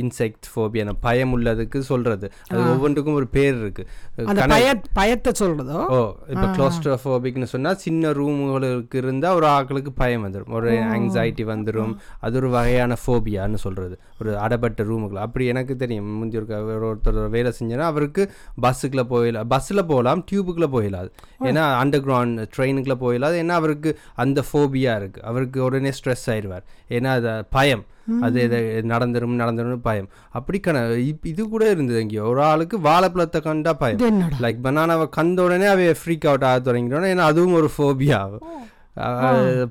[0.00, 0.72] இன்செக்ட் ஃபோபியா
[1.04, 3.88] பயம் உள்ளதுக்கு சொல்கிறது அது ஒவ்வொன்றுக்கும் ஒரு பேர் இருக்குது
[4.26, 5.78] அந்த பய பயத்தை சொல்றதோ?
[5.92, 12.36] ஓ இப்போ க்ளோஸ்ட்ரோஃபோபிக்னு சொன்னால் சின்ன ரூமுகளுக்கு இருந்தால் ஒரு ஆட்களுக்கு பயம் வந்துடும் ஒரு ஆங்ஸைட்டி வந்துடும் அது
[12.36, 13.82] ஒரு வகையான ஃபோபியான்னு சொல்கிறது
[14.20, 16.10] ஒரு அடப்பட்ட ரூமுக்குள்ள அப்படி எனக்கு தெரியும்.
[16.18, 18.22] முந்தி ஒரு ஒரு ஒருத்தர் வேலை செஞ்சேன்னா அவருக்கு
[18.62, 21.10] பஸ்ஸுக்குள்ளே போயிடலாம் பஸ்ஸில் போகலாம் டியூபுக்குள்ளே போயிடலாது
[21.48, 23.90] ஏன்னா அண்டர் கிரவுண்ட் ட்ரெயினுக்குள்ளே போயிடலாது ஏன்னா அவருக்கு
[24.24, 27.84] அந்த ஃபோபியா இருக்குது அவருக்கு உடனே ஸ்ட்ரெஸ் ஆயிடுவார் ஏன்னா அது பயம்.
[28.20, 28.58] அது எதை
[28.90, 30.08] நடந்துரும் நடந்துரும் பயம்.
[30.30, 30.78] அப்படி கண
[31.22, 32.24] இது கூட இருந்தது எங்கேயோ.
[32.24, 33.98] ஒரு ஆளுக்கு வாழைப்பழத்தை கண்டா பயம்.
[33.98, 34.10] இது
[34.44, 38.18] லைக் பனானாவை கண்ட உடனே அவைய ஃப்ரீக் அவுட் ஆக தொடங்கிட்டோன்னா ஏன்னா அதுவும் ஒரு ஃபோபியா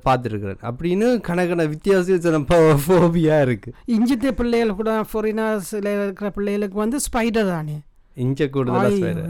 [0.06, 0.60] பார்த்துருக்குறேன்.
[0.62, 2.46] அப்படின்னு கணக்கான வித்தியாசம்
[2.82, 3.70] ஃபோபியா இருக்கு.
[3.88, 7.76] இஞ்சித்த பிள்ளைகள் கூட ஃபொரினாஸில் இருக்கிற பிள்ளைகளுக்கு வந்து ஸ்பைடர் தானே.
[8.16, 9.22] இஞ்ச கூடுதலாக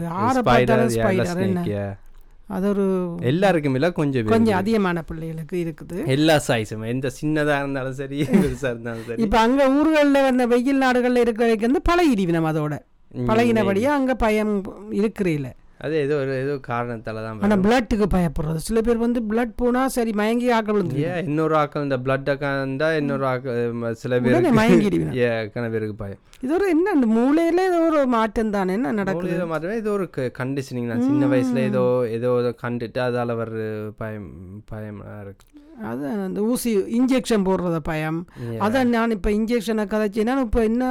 [2.49, 2.83] அது ஒரு
[3.23, 4.57] எல்லாருக்கும் இல்லை கொஞ்சம் கொஞ்சம்.
[4.57, 5.95] அதிகமான பிள்ளைகளுக்கு இருக்குது.
[6.07, 9.19] எல்லா சைஸும் எந்த சின்னதா இருந்தாலும் சரி பெருசா இருந்தாலும் சரி.
[9.23, 12.75] இப்போ அங்கே ஊர்களில் வந்த வெயில் நாடுகளில் இருக்கிறவைக்கு வந்து பழகிடுவி நம்ம அதோட.
[13.11, 14.53] ம், பழகினபடியே அங்கே பயம்
[14.99, 15.47] இருக்கிறீல
[15.83, 18.59] அது ஏதோ ஒரு ஏதோ காரணத்தால தான் ஆனால் பிளட்டுக்கு பயப்படுறது.
[18.67, 20.79] சில பேர் வந்து பிளட் போனால் சரி மயங்கி ஆக்கள்
[21.09, 23.59] ஏன் இன்னொரு ஆக்கள் இந்த பிளட் இருந்தா இன்னொரு ஆக்கள்
[24.03, 26.21] சில பேருக்கு மயங்கிடுவேன் ஏ கன பேருக்கு பயம்?
[26.45, 29.49] இது ஒரு என்ன இந்த மூளையில ஏதோ ஒரு மாற்றம் தானே என்ன நடக்குது?
[29.53, 30.07] மாத்திரமே ஏதோ ஒரு
[30.39, 31.83] கண்டிஷனிங் நான் சின்ன வயசுல ஏதோ
[32.17, 33.59] ஏதோ இதை கண்டுட்டு அதால வர்ற
[34.01, 34.31] பயம்
[34.71, 35.45] பயம் இருக்கு.
[35.91, 38.19] அது அந்த ஊசி இன்ஜெக்ஷன் போடுறத பயம்.
[38.65, 40.83] அதான் நான் இப்போ இன்ஜெக்ஷனை கதைச்சேன்னா இப்போ என்ன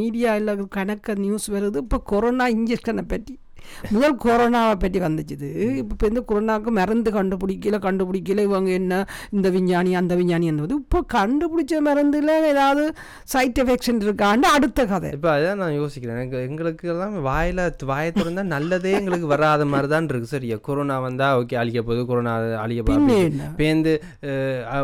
[0.00, 1.80] மீடியா இல்லை கணக்க நியூஸ் வருது.
[1.86, 3.34] இப்போ கொரோனா இன்ஜெக்ஷனை பற்றி
[3.94, 5.50] முதல் கொரோனாவை பற்றி வந்துச்சுது.
[5.82, 9.00] இப்போ இந்த கொரோனாவுக்கு மருந்து கண்டுபிடிக்கல கண்டுபிடிக்கல இவங்க என்ன
[9.36, 12.84] இந்த விஞ்ஞானி அந்த விஞ்ஞானி அந்த இப்போ கண்டுபிடிச்ச மருந்துல ஏதாவது
[13.32, 15.10] சைட் எஃபெக்ஷன் இருக்கான்னு அடுத்த கதை.
[15.16, 16.16] இப்போ அதான் நான் யோசிக்கிறேன்.
[16.18, 20.32] எனக்கு எங்களுக்கு எல்லாம் வாயில வாயை திறந்தா நல்லதே எங்களுக்கு வராத மாதிரி தான் இருக்கு.
[20.34, 20.56] சரியா?
[20.68, 22.02] கொரோனா வந்தா ஓகே அழிக்க போகுது.
[22.10, 23.18] கொரோனா அழிக்க போகுது.
[23.60, 23.92] பேந்து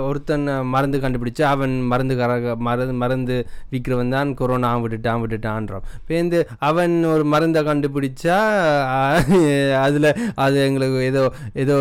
[0.09, 3.37] ஒருத்தன் மருந்து கண்டுபிடிச்சு அவன் மருந்து கர மருந்து மருந்து
[3.73, 5.87] விற்கிறவன் தான் கொரோனா விட்டுட்டான் விட்டுட்டான்றான்.
[6.11, 8.39] பேந்து அவன் ஒரு மருந்தை கண்டுபிடிச்சா
[9.85, 10.07] அதுல
[10.37, 11.23] அது எங்களுக்கு ஏதோ
[11.55, 11.77] ஏதோ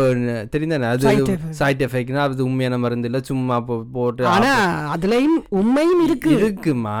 [0.52, 0.86] தெரிந்தானே?
[0.92, 1.04] அது.
[1.52, 3.58] சைட் எஃபெக்ட்னா அது உண்மையான மருந்து இல்லை சும்மா
[3.92, 4.52] போட்டு ஆனா
[4.94, 6.30] அதுலயும் உண்மையும் இருக்கு.
[6.38, 6.96] இருக்குமா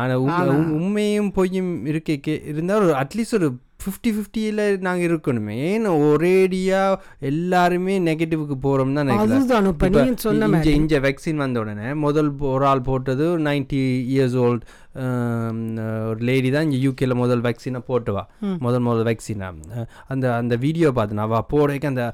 [0.78, 2.16] உண்மையும் பொய்யும் இருக்கே
[2.50, 3.48] இருந்தால் ஒரு அட்லீஸ்ட் ஒரு
[3.82, 5.56] ஃபிஃப்டி ஃபிஃப்டியில் நாங்கள் இருக்கணுமே.
[5.68, 6.80] ஏன்னா ஒரேடியா
[7.30, 9.44] எல்லாருமே நெகட்டிவ்க்கு போகிறோம் தான் நினைக்கிறேன்.
[10.78, 13.82] இங்க வேக்சின் வந்த உடனே முதல் ஒரு ஆள் போட்டது நைன்டி
[14.14, 14.64] இயர்ஸ் ஓல்ட்
[16.10, 18.22] ஒரு லேடி தான் இங்கே யூகேல முதல் வேக்சினை போட்டுவா.
[18.66, 19.48] முதல் முதல் வேக்சினை
[20.12, 22.04] அந்த அந்த வீடியோ பார்த்தேன் அவள் போடைக்கு அந்த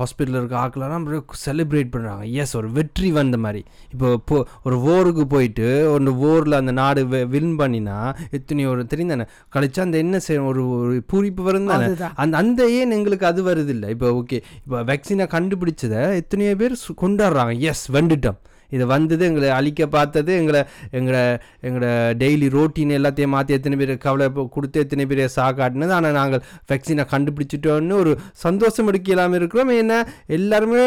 [0.00, 1.06] ஹாஸ்பிட்டலில் இருக்க ஆக்கெல்லாம்
[1.44, 3.62] செலிப்ரேட் பண்ணுறாங்க எஸ் ஒரு வெற்றி வந்த மாதிரி.
[3.94, 4.38] இப்போ போ
[4.68, 7.98] ஒரு ஓருக்கு போயிட்டு ஒரு ஓரில் அந்த நாடு வின் பண்ணினா
[8.38, 9.26] எத்தனையோ ஒரு தெரிந்தானே
[9.56, 11.88] கழிச்சா அந்த என்ன செய்யும் ஒரு ஒரு பூரிப்பு வரும் தானே?
[12.22, 17.54] அந்த அந்த ஏன் எங்களுக்கு அது வருது இல்லை இப்போ ஓகே இப்போ வேக்சினை கண்டுபிடிச்சதை எத்தனையோ பேர் கொண்டாடுறாங்க.
[17.70, 21.22] எஸ் வந்துட்டோம் இது வந்தது எங்களை அழிக்க பார்த்தது எங்களை எங்களை
[21.62, 21.88] எங்களோட
[22.22, 27.92] டெய்லி ரோட்டீன் எல்லாத்தையும் மாற்றி எத்தனை பேர் கவலை கொடுத்து எத்தனை பேர் சாக்காட்டினது ஆனால் நாங்கள் வேக்சினை கண்டுபிடிச்சிட்டோன்னு
[27.92, 29.70] ஒரு சந்தோஷம் எடுக்கலாமல் இருக்கிறோம்.
[29.70, 30.84] ஏன்னா எல்லாருமே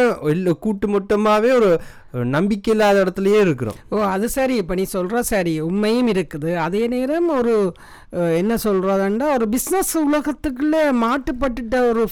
[0.60, 1.70] கூட்டு மொட்டமாகவே ஒரு
[2.36, 3.78] நம்பிக்கை இல்லாத இடத்துலயே இருக்கிறோம்.
[3.90, 4.56] ஓ அது சரி.
[4.62, 5.54] இப்போ நீ சொல்கிற சரி.
[5.70, 6.52] உண்மையும் இருக்குது.
[6.66, 7.56] அதே நேரம் ஒரு
[8.42, 12.04] என்ன சொல்கிறதுண்டா ஒரு பிஸ்னஸ் உலகத்துக்குள்ளே மாட்டுப்பட்டுட்ட ஒரு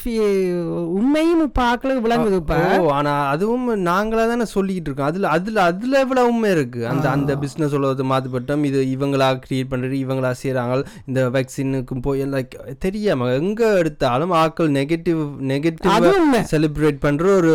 [1.00, 2.58] உண்மையும் இப்போ ஆக்களுக்கு விளங்குது இப்போ.
[2.82, 5.10] ஓ ஆனா அதுவும் நாங்களா தானே சொல்லிக்கிட்டு இருக்கோம்.
[5.12, 6.82] அதுல அதுல அதுல எவ்வளவு உண்மை இருக்கு?
[6.92, 8.66] அந்த அந்த பிசினஸ் உலகத்தை மாத்துப்பட்டோம்.
[8.70, 10.84] இது இவங்களா கிரியேட் பண்றது இவங்களா செய்றாங்க.
[11.10, 15.24] இந்த வேக்சினுக்கும் போய் லைக் தெரியாம எங்க எடுத்தாலும் ஆட்கள் நெகட்டிவ்
[15.54, 17.54] நெகட்டிவ் செலிப்ரேட் பண்ற ஒரு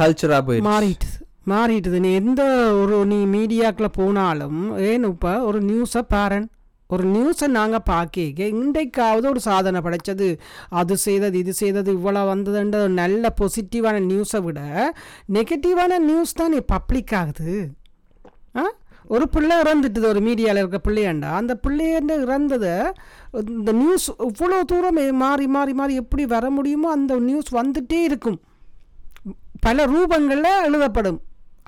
[0.00, 0.70] கல்ச்சரா போயிடுச்சு.
[0.70, 2.42] மாறிட்டுது மாறிட்டுது நீ எந்த
[2.74, 6.50] ஒரு நீ மீடியாக்கில் போனாலும் ஏன் இப்போ ஒரு நியூஸை பாருன்.
[6.86, 8.20] ஒரு நியூஸை நாங்கள் பார்க்க
[8.54, 10.38] இன்றைக்காவது ஒரு சாதனை படைச்சது.
[10.68, 14.60] அது செய்தது இது செய்தது இவ்வளோ வந்ததுன்ற ஒரு நல்ல பாசிட்டிவான நியூஸை விட
[15.32, 17.70] நெகட்டிவான நியூஸ் தான் நீ பப்ளிக் ஆகுது.
[18.56, 18.62] ஆ?
[19.06, 22.74] ஒரு பிள்ளை இறந்துட்டுது ஒரு மீடியாவில் இருக்க பிள்ளையாண்டா அந்த பிள்ளையண்ட இறந்ததை
[23.48, 28.40] இந்த நியூஸ் இவ்வளோ தூரம் மாறி மாறி மாறி எப்படி வர முடியுமோ அந்த நியூஸ் வந்துட்டே இருக்கும்.
[29.60, 31.20] பல ரூபங்களில் எழுதப்படும்.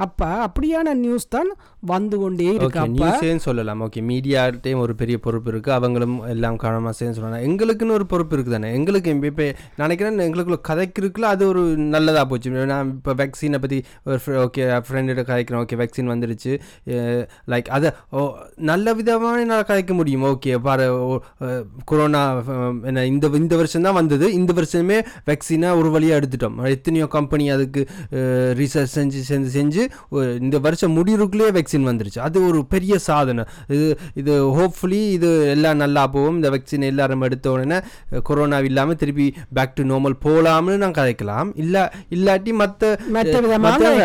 [0.04, 1.50] அப்போ அப்படியான நியூஸ் தான்
[1.90, 2.84] வந்து கொண்டே இருக்கு.
[2.94, 3.82] நியூஸேன்னு சொல்லலாம்.
[3.86, 5.70] ஓகே மீடியாட்டையும் ஒரு பெரிய பொறுப்பு இருக்கு.
[5.76, 7.44] அவங்களும் எல்லாம் கவனமாக செய்யணும் சொல்லலாம்.
[7.48, 9.46] எங்களுக்குன்னு ஒரு பொறுப்பு இருக்கு தானே எங்களுக்கு இப்போ
[9.82, 11.62] நினைக்கிறேன் எங்களுக்குள்ள கதைக்கு இருக்குல்ல அது ஒரு
[11.94, 12.52] நல்லதாக போச்சு.
[12.72, 13.78] நான் இப்போ வேக்சினை பற்றி
[14.08, 15.60] ஒரு ஓகே ஃப்ரெண்டிட்ட கதைக்கிறேன்.
[15.64, 16.54] ஓகே வேக்சின் வந்துருச்சு.
[17.54, 18.26] லைக் அதை ஓ
[18.70, 20.26] நல்ல விதமான என்னால் கதைக்க முடியும்.
[20.32, 20.88] ஓகே பாரு
[21.92, 22.24] கொரோனா
[22.90, 24.26] என்ன இந்த இந்த வருஷம் தான் வந்தது.
[24.40, 24.98] இந்த வருஷமே
[25.30, 26.58] வேக்சினை ஒரு வழியாக எடுத்துட்டோம்.
[26.76, 27.82] எத்தனையோ கம்பெனி அதுக்கு
[28.62, 29.83] ரிசர்ச் செஞ்சு செஞ்சு செஞ்சு
[30.40, 32.18] இந்த வருஷம் முடிவுக்குள்ளேயே வேக்சின் வந்துருச்சு.
[32.18, 33.44] அது ஒரு பெரிய சாதனை.
[33.68, 36.34] இது இது ஹோப்ஃபுல்லி இது எல்லாம் நல்லா போகும்.
[36.34, 37.78] இந்த வேக்சின் எல்லாரும் எடுத்த உடனே
[38.22, 41.50] கொரோனா இல்லாமல் திருப்பி பேக் டு நார்மல் போகலாம்னு நான் கதைக்கலாம்.
[41.54, 42.98] இல்லை இல்லாட்டி மற்ற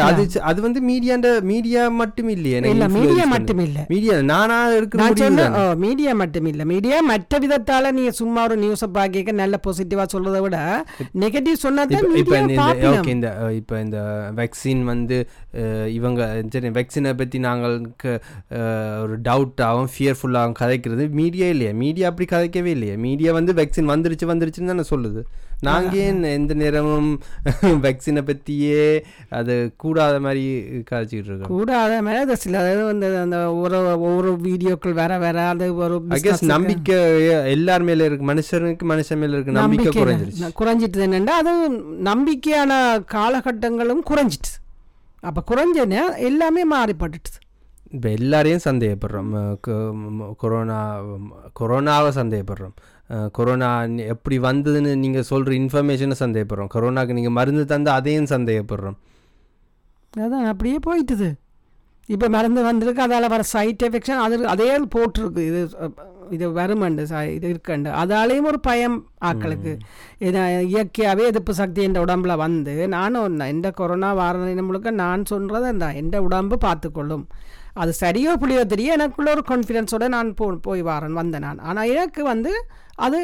[0.01, 2.57] அது அது வந்து மீடியாண்ட மீடியா மட்டும் இல்லையே.
[2.57, 3.81] இல்லை மீடியா மட்டும் இல்லை.
[3.87, 6.65] மீடியா நானா இருக்கிற மீடியா மட்டும் இல்லை.
[6.65, 10.57] மீடியா மற்ற விதத்தால் நீ சும்மா ஒரு நியூஸை பார்க்க நல்ல பாசிட்டிவாக சொல்றதை விட
[11.19, 12.39] நெகட்டிவ் சொன்னதான் இப்ப-
[13.05, 13.97] இந்த- இப்ப இந்த
[14.35, 15.17] வேக்சின் வந்து
[15.93, 18.19] இவங்க சரி வேக்சினை பற்றி நாங்கள் க-
[18.51, 21.73] அஹ், ஒரு டவுட்டாகவும் ஃபியர்ஃபுல்லாகவும் கதைக்கிறது மீடியா இல்லையா.
[21.75, 22.95] மீடியா அப்படி கதைக்கவே இல்லையா.
[22.99, 25.21] மீடியா வந்து வேக்சின் வந்துருச்சு வந்துருச்சுன்னு தானே சொல்லுது.
[25.61, 27.07] நாங்கள் ஏன் எந்த நேரமும்
[27.85, 28.83] வேக்சினை பற்றியே
[29.29, 30.43] அது கூடாத மாதிரி
[30.91, 31.49] கதைச்சிக்கிட்டு இருக்கோம்?
[31.49, 35.97] கூடாத மாதிரி அது சில வந்து அந்த ஒரு ஒவ்வொரு வீடியோக்கள் வேற வேற அது ஒரு
[36.47, 36.99] நம்பிக்கை
[37.49, 38.33] எல்லார் மேல இருக்கு.
[38.33, 39.51] மனுஷனுக்கு மனுஷன் மேல இருக்கு.
[39.51, 40.53] நம்பிக்கை குறைஞ்சிருச்சு.
[40.59, 41.51] குறைஞ்சிட்டு என்னென்னா அது
[42.03, 42.71] நம்பிக்கையான
[43.11, 44.53] காலகட்டங்களும் குறைஞ்சிட்டு.
[45.27, 47.39] அப்போ குறைஞ்சனே எல்லாமே மாறிப்பட்டுட்டு
[47.95, 49.29] இப்போ எல்லாரையும் சந்தேகப்படுறோம்.
[50.41, 50.79] கொரோனா
[51.59, 52.75] கொரோனாவை சந்தேகப்படுறோம்.
[53.37, 53.69] கொரோனா
[54.13, 56.71] எப்படி வந்ததுன்னு நீங்கள் சொல்கிற இன்ஃபர்மேஷனை சந்தேகப்படுறோம்.
[56.75, 58.97] கொரோனாக்கு நீங்கள் மருந்து தந்து அதையும் சந்தேகப்படுறோம்.
[60.13, 61.29] அதான் அப்படியே போயிட்டுது.
[62.09, 65.39] இப்போ மருந்து வந்திருக்கு அதால் வர சைட் எஃபெக்ஷன் அது அதே போட்டிருக்கு.
[65.47, 65.69] இது
[66.29, 67.89] இது வருமண்டு ச- இது இருக்கண்டு.
[68.01, 69.79] அதாலேயும் ஒரு பயம் ஆக்களுக்கு.
[70.19, 75.91] ஏன்னா இயற்கையாகவே எதிர்ப்பு சக்தி என் உடம்புல வந்து நானும் எந்த கொரோனா வார முழுக்க நான் சொல்கிறது அந்த
[75.93, 77.27] எந்த உடம்பு பார்த்துக்கொள்ளும்.
[77.73, 81.59] அது சரியோ புளியோ தெரிய எனக்குள்ள ஒரு கான்ஃபிடென்ஸோட நான் போ போய் வரேன் வந்தேன் நான்.
[81.59, 82.65] ஆனால் எனக்கு வந்து
[82.99, 83.17] அது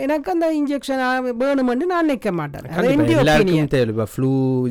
[0.00, 1.00] எனக்கு அந்த இன்ஜெக்ஷன்
[1.40, 2.66] வேணுமென்று நான் நிற்க மாட்டேன்.
[2.76, 4.30] கண்டிப்பா, தேவை ஃப்ளூ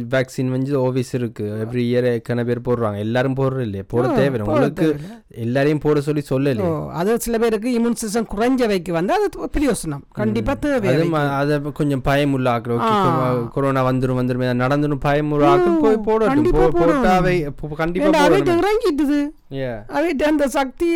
[0.10, 1.46] வேக்சின் வந்து ஓவிஸ் இருக்கு.
[1.64, 2.98] எவ்ரி இயர் எத்தனை பேர் போடுறாங்க?
[2.98, 4.88] எல்லாரும் போடுறது இல்லையா போட தேவை உங்களுக்கு
[5.38, 10.04] எல்லாரையும் போட சொல்லி ஓ சொல்லலையே அது சில பேருக்கு இம்யூன் சிஸ்டம் குறைஞ்சவைக்கு வந்து அது பிரயோசனம்.
[10.12, 10.94] கண்டிப்பாக தேவை
[11.40, 12.76] அது கொஞ்சம் பயமுள்ள ஆக்கள்.
[12.78, 13.50] ஓகே ஆ.
[13.54, 16.80] கொரோனா வந்துரும் வந்துரும் நடந்துரும் பயமுள்ள ஆக்கள் போய் கண்டிப்பா போடணும்.
[16.80, 17.36] போட்டாவை
[17.76, 18.24] கண்டிப்பா
[18.58, 19.20] இறங்கிட்டுது.
[19.98, 20.88] அவைட்டு அந்த சக்தி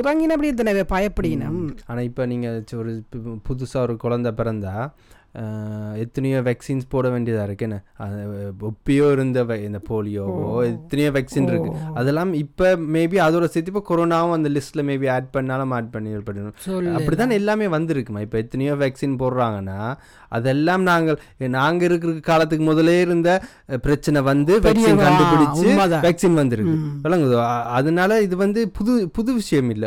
[0.00, 4.74] இறங்கினபடி தானே பயப்படினம் ஆனா இப்போ நீங்க ஒரு பு- புதுசாக ஒரு குழந்த பிறந்தா
[6.04, 7.66] எத்தனையோ வேக்சின்ஸ் போட வேண்டியதா இருக்கு.
[7.68, 7.78] என்ன?
[8.68, 11.70] ஒப்பியோ இருந்த இந்த போலியோவோ எத்தனையோ வேக்சின் இருக்கு.
[11.94, 16.56] அதெல்லாம் இப்ப மேபி அதோட சேர்த்து இப்போ கொரோனாவும் அந்த லிஸ்ட்ல மேபி ஆட் பண்ணாலும் ஆட் பண்ணி பண்ணணும்.
[16.66, 16.94] சொல்லு.
[16.98, 18.20] அப்படிதான் எல்லாமே வந்திருக்குமா?
[18.26, 19.78] இப்போ எத்தனையோ வேக்சின் போடுறாங்கன்னா
[20.28, 21.20] அதெல்லாம் நாங்கள்
[21.58, 23.30] நாங்க இருக்கிற காலத்துக்கு முதலே இருந்த
[23.82, 25.68] பிரச்சனை வந்து வேக்சின் கண்டுபிடிச்சு.
[26.06, 26.76] வேக்சின் வந்திருக்கு.
[27.06, 27.38] விளங்குதோ?
[27.78, 29.86] அதனால இது வந்து புது புது விஷயம் இல்ல.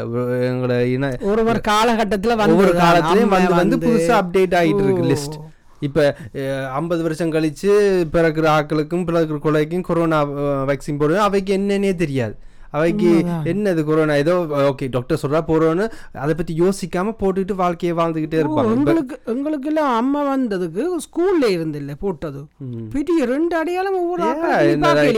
[0.50, 5.33] எங்களை இன ஒரு ஒரு காலகட்டத்துல ஒவ்வொரு காலத்திலயும் வந்து வந்து புதுசா அப்டேட் ஆகிட்டு இருக்கு லிஸ்ட்
[5.88, 6.04] இப்போ
[6.80, 7.72] ஐம்பது வருஷம் கழித்து
[8.14, 10.20] பிறக்கிற ஆக்களுக்கும் பிறக்கிற கொலைக்கும் கொரோனா
[10.70, 12.36] வேக்சின் போடுவோம் அவைக்கு என்னன்னே தெரியாது.
[12.74, 13.10] அவைக்கு
[13.46, 14.14] என்னது கொரோனா?
[14.16, 14.36] ஏதோ
[14.70, 15.86] ஓகே டாக்டர் சொல்றா போறோன்னு
[16.18, 18.74] அதை பத்தி யோசிக்காம போட்டுட்டு வாழ்க்கையை வாழ்ந்துகிட்டே இருப்பாங்க.
[18.74, 22.42] எங்களுக்கு எங்களுக்கு எல்லாம் அம்மா வந்ததுக்கு ஸ்கூல்ல இருந்து இல்ல போட்டது
[22.92, 24.24] பெரிய ரெண்டு அடையாளம் ஒவ்வொரு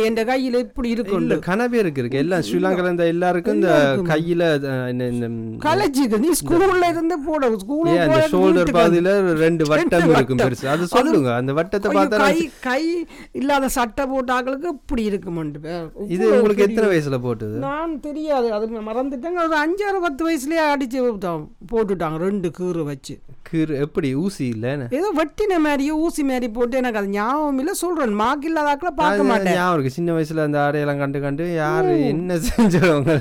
[0.05, 2.17] என் கையில இப்படி இருக்கும் கனவே இருக்கு இருக்கு.
[2.17, 3.73] எல்லாம் ஸ்ரீலங்கால இருந்த எல்லாருக்கும் இந்த
[4.05, 4.43] கையில
[4.89, 5.27] இந்த- இந்த
[5.65, 7.57] காலேஜுக்கு நீ ஸ்கூல்ல இருந்து போட.
[7.57, 10.37] ஸ்கூலுக்கு அந்த ஷோல்டர் பாதியில ரெண்டு வட்டம் இருக்கும்.
[10.37, 10.65] பெருசு.
[10.67, 11.33] அது சொல்லுங்க.
[11.33, 12.83] அந்த வட்டத்தை பார்த்தா கை கை
[13.31, 15.59] இல்லாத சட்டை போட்ட ஆட்களுக்கு இப்படி இருக்குமெண்டு.
[16.07, 17.65] இது உங்களுக்கு எத்தனை வயசுல போட்டது.
[17.65, 18.53] நான் தெரியாது.
[18.53, 19.39] அது மறந்துட்டேங்க.
[19.45, 21.43] ஒரு அஞ்சாறு பத்து வயசுலயே அடிச்சு விட்டோம்.
[21.71, 23.19] போட்டுட்டாங்க ரெண்டு கீறு வச்சு.
[23.41, 24.15] கீறு எப்படி?
[24.15, 27.73] ஊசி இல்லன்னு ஏதோ வெட்டின மாதிரியே ஊசி மாதிரி போட்டு எனக்கு அது ஞாபகம் இல்லை.
[27.73, 28.19] சொல்றேன்.
[28.19, 29.53] மாக்கு இல்லாதாக்கள பார்க்க மாட்டேன்.
[29.53, 29.89] ஞாபகம் இருக்கு.
[29.89, 33.13] சின்ன வயசுல அந்த ஆடையெல்லாம் கண்டு கண்டு யாரு என்ன செஞ்சவங்க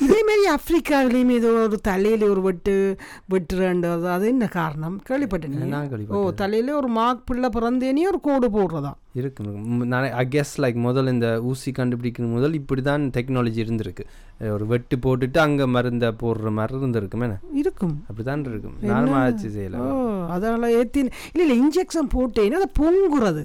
[0.00, 2.96] இதே மாதிரி ஆப்பிரிக்காவிலையும் ஏதோ ஒரு தலையில ஒரு வெட்டு
[3.30, 4.06] வெட்டுறன்றது.
[4.06, 5.00] அது என்ன காரணம்?
[5.08, 5.48] கேள்விப்பட்டேன்.
[5.48, 6.34] நான் ஓ கேள்விப்பட்டேன்.
[6.34, 8.92] தலையில ஒரு மார்க் பிள்ளை பிறந்தேனே ஒரு கோடு போடுறதா?
[9.14, 9.44] இருக்கு.
[9.44, 9.86] இருக்கு.
[9.86, 14.04] நான் ஐ கெஸ் லைக் முதல் இந்த ஊசி கண்டுபிடிக்கும் முதல் இப்படி தான் டெக்னாலஜி இருந்திருக்கு.
[14.52, 18.04] ஒரு வெட்டு போட்டுட்டு அங்க மருந்த போடுற மாதிரி இருந்திருக்குமே இருக்கும்.
[18.08, 18.76] அப்படிதான் இருக்கும்.
[18.80, 19.76] நானும் ஆட்சி செய்யல.
[19.76, 23.44] ஓ அதனால ஏத்தி இல்லை இல்லை இன்ஜெக்ஷன் போட்டேன்னா அது பொங்குறது.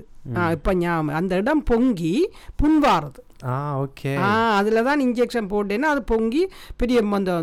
[0.52, 2.14] இப்ப ஞாபகம் அந்த இடம் பொங்கி
[2.62, 3.25] புண்வாறது ஆ
[3.84, 4.12] ஓகே.
[4.28, 4.30] ஆ
[4.60, 6.44] அதில் தான் இன்ஜெக்ஷன் போட்டேன்னா அது பொங்கி
[6.82, 7.34] பெரிய அந்த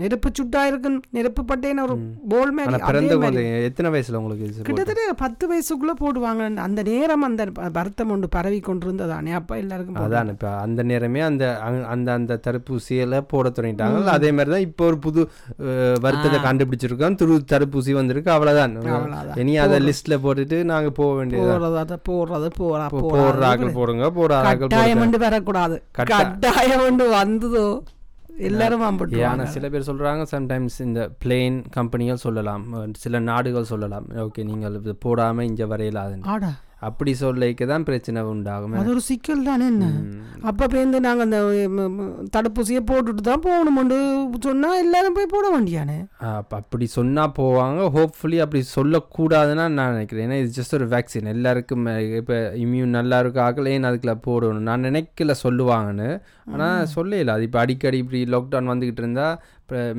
[0.00, 1.96] நெருப்பு சுட்டா இருக்கு நெருப்பு பட்டேன்னு ஒரு
[2.32, 6.48] போல் மாதிரி எத்தனை வயசுல உங்களுக்கு கிட்டத்தட்ட பத்து வயசுக்குள்ள போடுவாங்க.
[6.66, 7.42] அந்த நேரம் அந்த
[7.78, 10.00] வருத்தம் ஒன்று பரவி கொண்டிருந்ததானே அப்ப எல்லாருக்கும்.
[10.06, 11.44] அதான் இப்போ அந்த நேரமே அந்த
[11.94, 15.20] அந்த அந்த தடுப்பூசியில போட தொடங்கிட்டாங்க அதே மாதிரி தான் இப்போ ஒரு புது
[16.04, 17.16] வருத்தத்தை கண்டுபிடிச்சிருக்கோம்.
[17.20, 18.30] துரு தடுப்பூசி வந்திருக்கு.
[18.36, 18.74] அவ்வளவுதான்.
[19.42, 24.74] இனி அதை லிஸ்ட்ல போட்டுட்டு நாங்க போக வேண்டியது போடுறது போடுறது போறா போடுற ஆக்கள் போடுங்க போடாத ஆக்கள்
[24.80, 27.66] கட்டாயம் வந்து வரக்கூடாது கட்டாயம் வந்து வந்ததோ
[28.40, 28.84] எல்லாரும்
[29.28, 32.64] ஆனா சில பேர் சொல்றாங்க சம்டைம்ஸ் இந்த பிளேன் கம்பெனிகள் சொல்லலாம்
[32.98, 36.52] சில நாடுகள் சொல்லலாம் ஓகே நீங்கள் இது போடாம இங்க வரையலாதுன்னு
[36.88, 38.74] அப்படி சொல்லிக்க தான் பிரச்சனை உண்டாகும்.
[38.80, 39.86] அது ஒரு சிக்கல் தானே என்ன?
[40.50, 41.38] அப்போ பேருந்து நாங்கள் அந்த
[42.36, 43.96] தடுப்பூசியை போட்டுட்டு தான் போகணுமெண்டு
[44.46, 45.98] சொன்னா எல்லாரும் போய் போட வேண்டியானே?
[46.30, 47.80] அப்போ அப்படி சொன்னால் போவாங்க.
[47.96, 50.26] ஹோப்ஃபுல்லி அப்படி சொல்லக்கூடாதுன்னு நான் நினைக்கிறேன்.
[50.28, 51.86] ஏன்னா இது ஜஸ்ட் ஒரு வேக்சின் எல்லாருக்கும்
[52.20, 56.10] இப்போ இம்யூன் நல்லா இருக்க ஆகல ஏன் அதுக்குள்ள போடணும் நான் நினைக்கல சொல்லுவாங்கன்னு.
[56.52, 59.28] ஆனால் சொல்லல அது இப்போ அடிக்கடி இப்படி லாக்டவுன் வந்துக்கிட்டு இருந்தா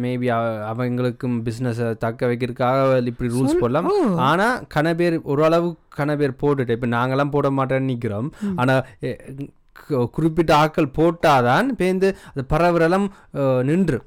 [0.03, 0.27] மேபி
[0.71, 3.89] அவங்களுக்கும் பிஸ்னஸை தக்க வைக்கிறதுக்காக இப்படி ரூல்ஸ் போடலாம்.
[4.29, 8.29] ஆனால் கன பேர் ஓரளவு கன பேர் போட்டுட்டு இப்போ நாங்களாம் போட மாட்டேன்னு நிற்கிறோம்
[8.61, 8.83] ஆனால்
[10.15, 13.07] குறிப்பிட்ட ஆட்கள் போட்டாதான் பேருந்து அது பரவரெல்லாம்
[13.69, 13.99] நின்று.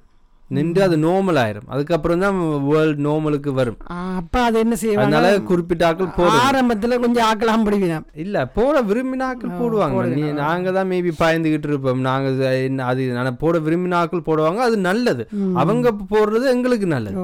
[0.57, 1.69] நின்று அது நார்மல் ஆயிரும்.
[1.75, 2.37] அதுக்கப்புறம் தான்
[2.71, 3.79] வேர்ல்ட் நார்மலுக்கு வரும்.
[4.19, 5.05] அப்ப அது என்ன செய்வாங்க?
[5.05, 10.03] அதனால குறிப்பிட்ட ஆட்கள் போட ஆரம்பத்துல கொஞ்சம் ஆக்கலாம் பிடிவினான் இல்ல போட விரும்பின ஆட்கள் போடுவாங்க.
[10.19, 12.03] நீ நாங்க தான் மேபி பயந்துகிட்டு இருப்போம்.
[12.09, 12.51] நாங்க
[12.91, 14.63] அது போட விரும்பின ஆட்கள் போடுவாங்க.
[14.69, 15.27] அது நல்லது.
[15.63, 17.17] அவங்க போடுறது எங்களுக்கு நல்லது.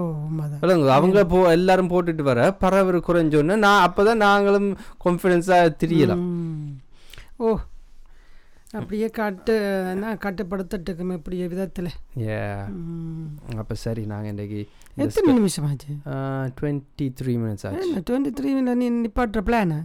[0.98, 4.70] அவங்க போ எல்லாரும் போட்டுட்டு வர பரவல் குறைஞ்சோன்னு நான் அப்பதான் நாங்களும்
[5.06, 6.24] கான்ஃபிடென்ஸா தெரியலாம்.
[7.42, 7.56] ஓ
[8.78, 9.54] அப்படியே காட்டு
[9.90, 11.88] என்ன கட்டுப்படுத்தட்டுக்கும் இப்படியே விதத்துல.
[12.26, 12.36] ஏ.
[13.62, 14.60] அப்ப சரி நாங்க இன்றைக்கு
[15.04, 15.92] எத்தனை நிமிஷம் ஆச்சு
[16.58, 18.02] டுவெண்ட்டி த்ரீ மினிட்ஸ் ஆச்சு.
[18.08, 18.50] டுவெண்ட்டி த்ரீ
[18.82, 19.78] நீ நிப்பாட்டுற பிளானு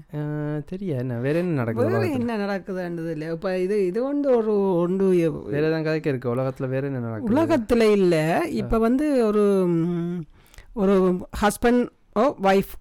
[0.65, 1.89] தெரிய என்ன வேற என்ன நடக்குது?
[1.95, 2.11] வேற?
[2.19, 3.29] என்ன நடக்குதுன்றது இல்லை.
[3.31, 5.07] இப்போ இது இது வந்து ஒரு ஒன்று
[5.55, 6.33] வேற ஏதாவது கதைக்க இருக்கு?
[6.35, 7.33] உலகத்துல வேற என்ன நடக்குது?
[7.33, 8.23] உலகத்தில் இல்லை.
[8.61, 9.45] இப்போ வந்து ஒரு
[10.73, 10.95] ஒரு
[11.43, 12.73] ஹஸ்பண்ட் ஓ ஒய்ஃப்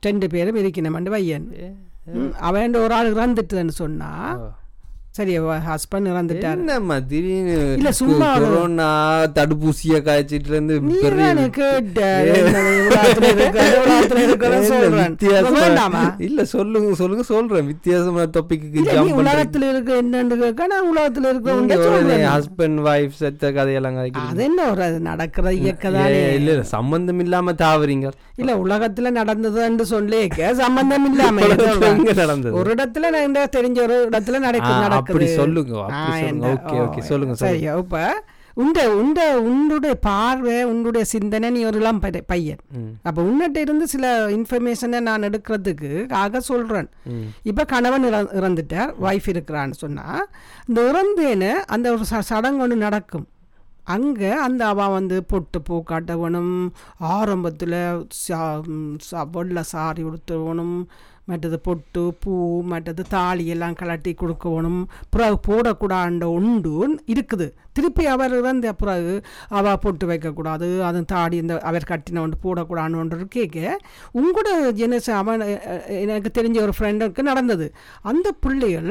[0.00, 1.48] ரெண்டு பேரும் இருக்கணுமெண்டு பையன்.
[2.48, 4.10] அவன் ஒரு ஆள் இறந்துட்டுன்னு சொன்னா
[4.40, 4.48] ஓ.
[5.12, 6.56] சரி ஹஸ்பண்ட் இறந்துட்டார்.
[6.56, 8.86] என்னம்மா திடீர்னு இல்ல, சும்மா கொரோனா
[9.34, 10.92] தடுப்பூசிய காய்ச்சிட்டு இருந்து என்ன.
[15.00, 16.04] வித்தியாசமா-?
[16.18, 17.66] இல்ல சொல்லுங்க சொல்லுங்க சொல்றேன்.
[17.66, 18.84] வித்தியாசமான டாபிக்கு
[19.16, 21.56] உலகத்துல இருக்க என்னன்னு கேட்க நான் உலகத்துல இருக்க
[22.30, 27.52] ஹஸ்பண்ட் வைஃப் செத்த கதையெல்லாம் கதைக்கிறீங்க அது என்ன ஒரு அது நடக்கிற இயக்கதானே இல்ல இல்ல சம்பந்தம் இல்லாம
[27.58, 28.06] தாவறீங்க.
[28.36, 31.40] இல்ல உலகத்துல நடந்ததுன்னு சொல்லிக்க சம்பந்தம் இல்லாம
[32.14, 32.52] நடந்தது?
[32.52, 33.04] ஒரு இடத்துல
[33.52, 35.76] தெரிஞ்ச ஒரு இடத்துல நடக்கு ஆ, நடக்குது அப்படி சொல்லுங்க?
[36.46, 37.78] ஓகே ஓகே சொல்லுங்க சரி சொல்லுங்க.
[37.78, 42.58] இப்ப உண்ட உண்ட உன்னுடைய பார்வை உன்னுடைய சிந்தனை நீ ஒரு இளம் பையன்.
[43.02, 46.88] அப்ப உன்னிட்ட இருந்து சில இன்ஃபர்மேஷனை நான் எடுக்கிறதுக்கு ஆக சொல்றேன்.
[47.04, 50.26] ம், இப்ப கணவன் இற- இறந்துட்டார் ஒய்ஃப் இருக்கிறான்னு சொன்னா
[50.66, 53.28] இந்த இறந்தேன்னு அந்த ஒரு ச- சடங்கு ஒன்று நடக்கும்.
[53.84, 58.06] அங்கே அந்த அவன் வந்து பொட்டு பூ காட்டவனும் ஆரம்பத்தில்
[59.30, 60.86] வெள்ளை சாரி உடுத்தவனும்
[61.30, 62.34] மற்றது பொட்டு பூ
[62.72, 64.80] மற்றது தாலி எல்லாம் கலட்டி கொடுக்கணும்.
[65.14, 66.72] பிறகு போடக்கூடாண்ட உண்டு
[67.14, 67.48] இருக்குது.
[67.76, 69.12] திருப்பி அவர் இறந்த பிறகு
[69.58, 70.68] அவ பொட்டு வைக்கக்கூடாது.
[70.88, 73.76] அது தாடி இந்த அவர் கட்டின ஒன்று போடக்கூடாதுன்னு ஒன்று கேட்க
[74.20, 74.48] உங்களோட
[74.80, 75.44] ஜெனரேஷன் அவன்
[76.04, 77.68] எனக்கு தெரிஞ்ச ஒரு ஃப்ரெண்டுக்கு நடந்தது.
[78.12, 78.90] அந்த பிள்ளைகள்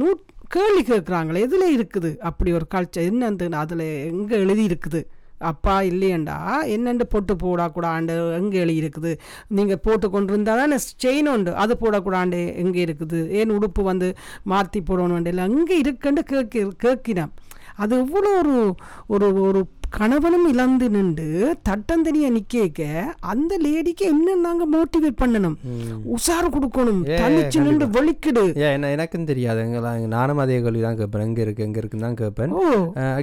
[0.00, 0.08] நூ
[0.54, 2.10] கேள்வி கேட்குறாங்களே எதில் இருக்குது?
[2.28, 5.00] அப்படி ஒரு கல்ச்சர் என்னது அதில் எங்கே எழுதி இருக்குது?
[5.38, 9.18] அப்பா இல்லையண்டா என்னென்று போட்டு போடக்கூடாண்டு எங்கே எழுதி இருக்குது?
[9.48, 13.30] நீங்கள் போட்டு கொண்டு இருந்தால் தானே செயின் உண்டு அது போடக்கூடாண்டு எங்கே இருக்குது?
[13.30, 17.32] ஏன் உடுப்பு வந்து மாற்றி போடணும் இல்லை அங்கே இருக்குன்னு கேட்க கேட்கினான்
[17.76, 18.74] அது எவ்வளோ ஒரு
[19.06, 22.86] ஒரு ஒரு கணவனும் இழந்து நின்று தட்டந்தனியாக நிற்க
[23.20, 25.56] அந்த லேடிக்கு என்ன நாங்கள் மோட்டிவேட் பண்ணணும்.
[25.62, 26.16] ம்.
[26.16, 27.00] உஷார் கொடுக்கணும்.
[27.20, 29.60] தனிச்சு நின்று என்ன எனக்கும் தெரியாது.
[29.62, 31.22] எங்கெல்லாம் நானும் அதே கேள்வி தான் கேட்பேன்.
[31.22, 32.52] எங்கே இருக்கு எங்கே இருக்குன்னு தான் கேட்பேன்.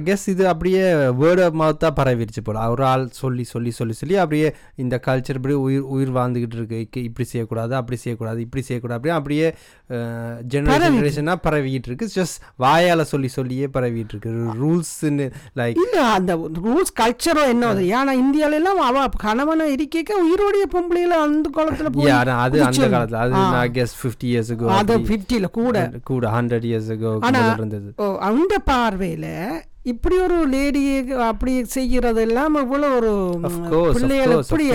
[0.08, 0.82] கெஸ் இது அப்படியே
[1.22, 2.70] வேர்ட் ஆஃப் மவுத்தாக பரவிடுச்சு போல.
[2.70, 7.02] ஒரு ஆள் சொல்லி சொல்லி சொல்லி சொல்லி அப்படியே இந்த கல்ச்சர் இப்படி உயிர் உயிர் வாழ்ந்துக்கிட்டு இருக்கு.
[7.02, 9.48] இப்படி செய்யக்கூடாது அப்படி செய்யக்கூடாது இப்படி செய்யக்கூடாது அப்படியே அப்படியே
[10.52, 12.08] ஜெனரேஷன் ஜெனரேஷனாக பரவிக்கிட்டு இருக்கு.
[12.14, 14.30] ஜஸ்ட் வாயால் சொல்லி சொல்லியே பரவிட்டு இருக்கு.
[14.62, 21.14] ரூல்ஸ்ன்னு லைக் இல்ல அந்த ரூல்ஸ் கல்ச்சரோ என்ன ஏன்னா இந்தியால எல்லாம் அவ கணவனை இருக்க உயிரோடைய பொம்பளையில
[21.18, 23.18] அந்த காலத்துல போய் அது அந்த காலத்தில்.
[23.18, 23.30] அது.
[23.30, 25.90] நான் கெஸ் ஃபிஃப்டி இயர்ஸுக்கு அது பிப்டியில கூட.
[26.04, 27.92] கூட ஹண்ட்ரட் இயர்ஸுக்கு ஆனா- இருந்தது.
[28.18, 29.26] அந்த பார்வையில
[29.90, 30.94] இப்படி ஒரு லேடியை
[31.28, 33.10] அப்படி செய்யறது எல்லாம் இவ்வளவு ஒரு
[33.96, 34.66] பிள்ளைகள் எப்படி.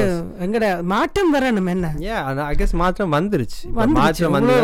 [0.46, 1.88] எங்கட மாற்றம் வரணும் என்ன?
[2.12, 3.62] ஏன் ஐ கெஸ் மாற்றம் வந்துருச்சு.
[3.98, 4.56] மாற்றம் வந்து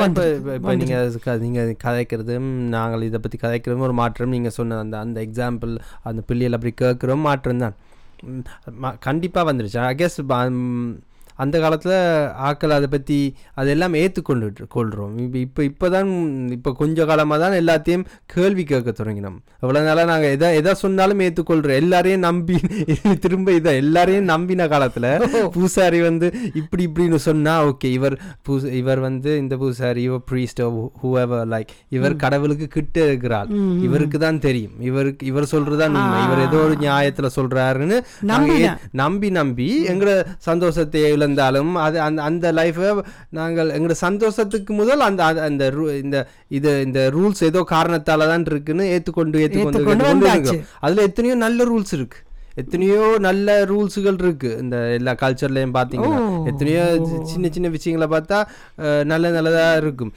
[0.57, 4.33] இப்போ நீங்கள் நீங்கள் கதைக்கிறதும் நாங்கள் இதை பற்றி கதைக்கிறதும் ஒரு மாற்றம்.
[4.37, 5.73] நீங்கள் சொன்ன அந்த அந்த எக்ஸாம்பிள்
[6.11, 7.77] அந்த பிள்ளைகள் அப்படி கேட்குறோம் மாற்றம் தான்.
[9.07, 9.79] கண்டிப்பாக வந்துருச்சு.
[9.89, 10.19] ஐ கெஸ்
[11.39, 11.95] அந்த காலத்தில்
[12.47, 13.17] ஆக்கள் அதை பற்றி
[13.55, 14.45] அதெல்லாம் ஏற்றுக்கொண்டு
[14.75, 16.09] கொள்கிறோம் இப்போ இப்போ இப்போ தான்
[16.57, 19.35] இப்போ கொஞ்ச காலமாக தான் எல்லாத்தையும் கேள்வி கேட்க தொடங்கினோம்.
[19.63, 22.55] எவ்வளோ நாளாக நாங்கள் எதை எதை சொன்னாலும் ஏற்றுக்கொள்கிறோம் எல்லாரையும் நம்பி
[23.23, 25.09] திரும்ப இதை எல்லாரையும் நம்பின காலத்தில்
[25.55, 26.27] பூசாரி வந்து
[26.61, 28.15] இப்படி இப்படின்னு சொன்னால் ஓகே இவர்
[28.47, 30.61] பூச இவர் வந்து இந்த பூசாரி இவர் ப்ரீஸ்ட்
[31.01, 33.49] ஹூஎவர் லைக் இவர் கடவுளுக்கு கிட்ட இருக்கிறாள்.
[33.87, 34.75] இவருக்கு தான் தெரியும்.
[34.89, 36.19] இவருக்கு இவர் சொல்றதுதான் உண்மை.
[36.27, 37.97] இவர் ஏதோ ஒரு நியாயத்துல சொல்றாருன்னு
[39.01, 40.15] நம்பி நம்பி எங்களோட
[40.47, 42.89] சந்தோஷத்தை இழந்தாலும் அது அந்த அந்த லைஃபை
[43.29, 46.17] நாங்கள் எங்களோட சந்தோஷத்துக்கு முதல் அந்த அந்த- இந்த
[46.51, 48.85] இது இந்த ரூல்ஸ் ஏதோ காரணத்தால தான் இருக்குன்னு
[50.07, 50.53] வந்தாச்சு.
[50.53, 50.63] இருக்கோம்.
[50.79, 52.19] அதுல எத்தனையோ நல்ல ரூல்ஸ் இருக்கு
[52.61, 54.51] எத்தனையோ நல்ல ரூல்ஸுகள் இருக்கு.
[54.63, 56.19] இந்த எல்லா கல்ச்சர்லயும் பாத்தீங்கன்னா.
[56.51, 56.83] எத்தனையோ
[57.31, 58.39] சின்ன சின்ன விஷயங்களை பார்த்தா
[59.11, 60.11] நல்ல நல்லதா இருக்கும்.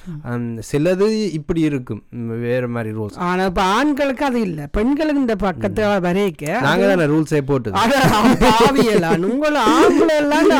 [0.71, 2.03] சிலது இப்படி இருக்கும்.
[2.47, 3.19] வேற மாதிரி ரூல்ஸ்.
[3.29, 4.61] ஆனா இப்ப ஆண்களுக்கு அது இல்ல.
[4.79, 10.51] பெண்களுக்கு இந்த பக்கத்துல வரைக்க நாங்க தானே ரூல்ஸே பாவியலாம் உங்களை ஆம்பளை எல்லாம்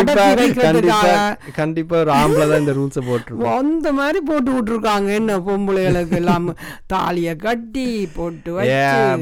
[0.00, 0.68] அடக்கி
[1.60, 3.56] கண்டிப்பா ஒரு ஆம்பளை தான் இந்த ரூல்ஸை போட்டிருக்கோம்.
[3.60, 5.08] அந்த மாதிரி போட்டு விட்டுருக்காங்க.
[5.20, 6.48] என்ன பொம்பளைகளுக்கு எல்லாம்?
[6.92, 8.52] தாலிய கட்டி போட்டு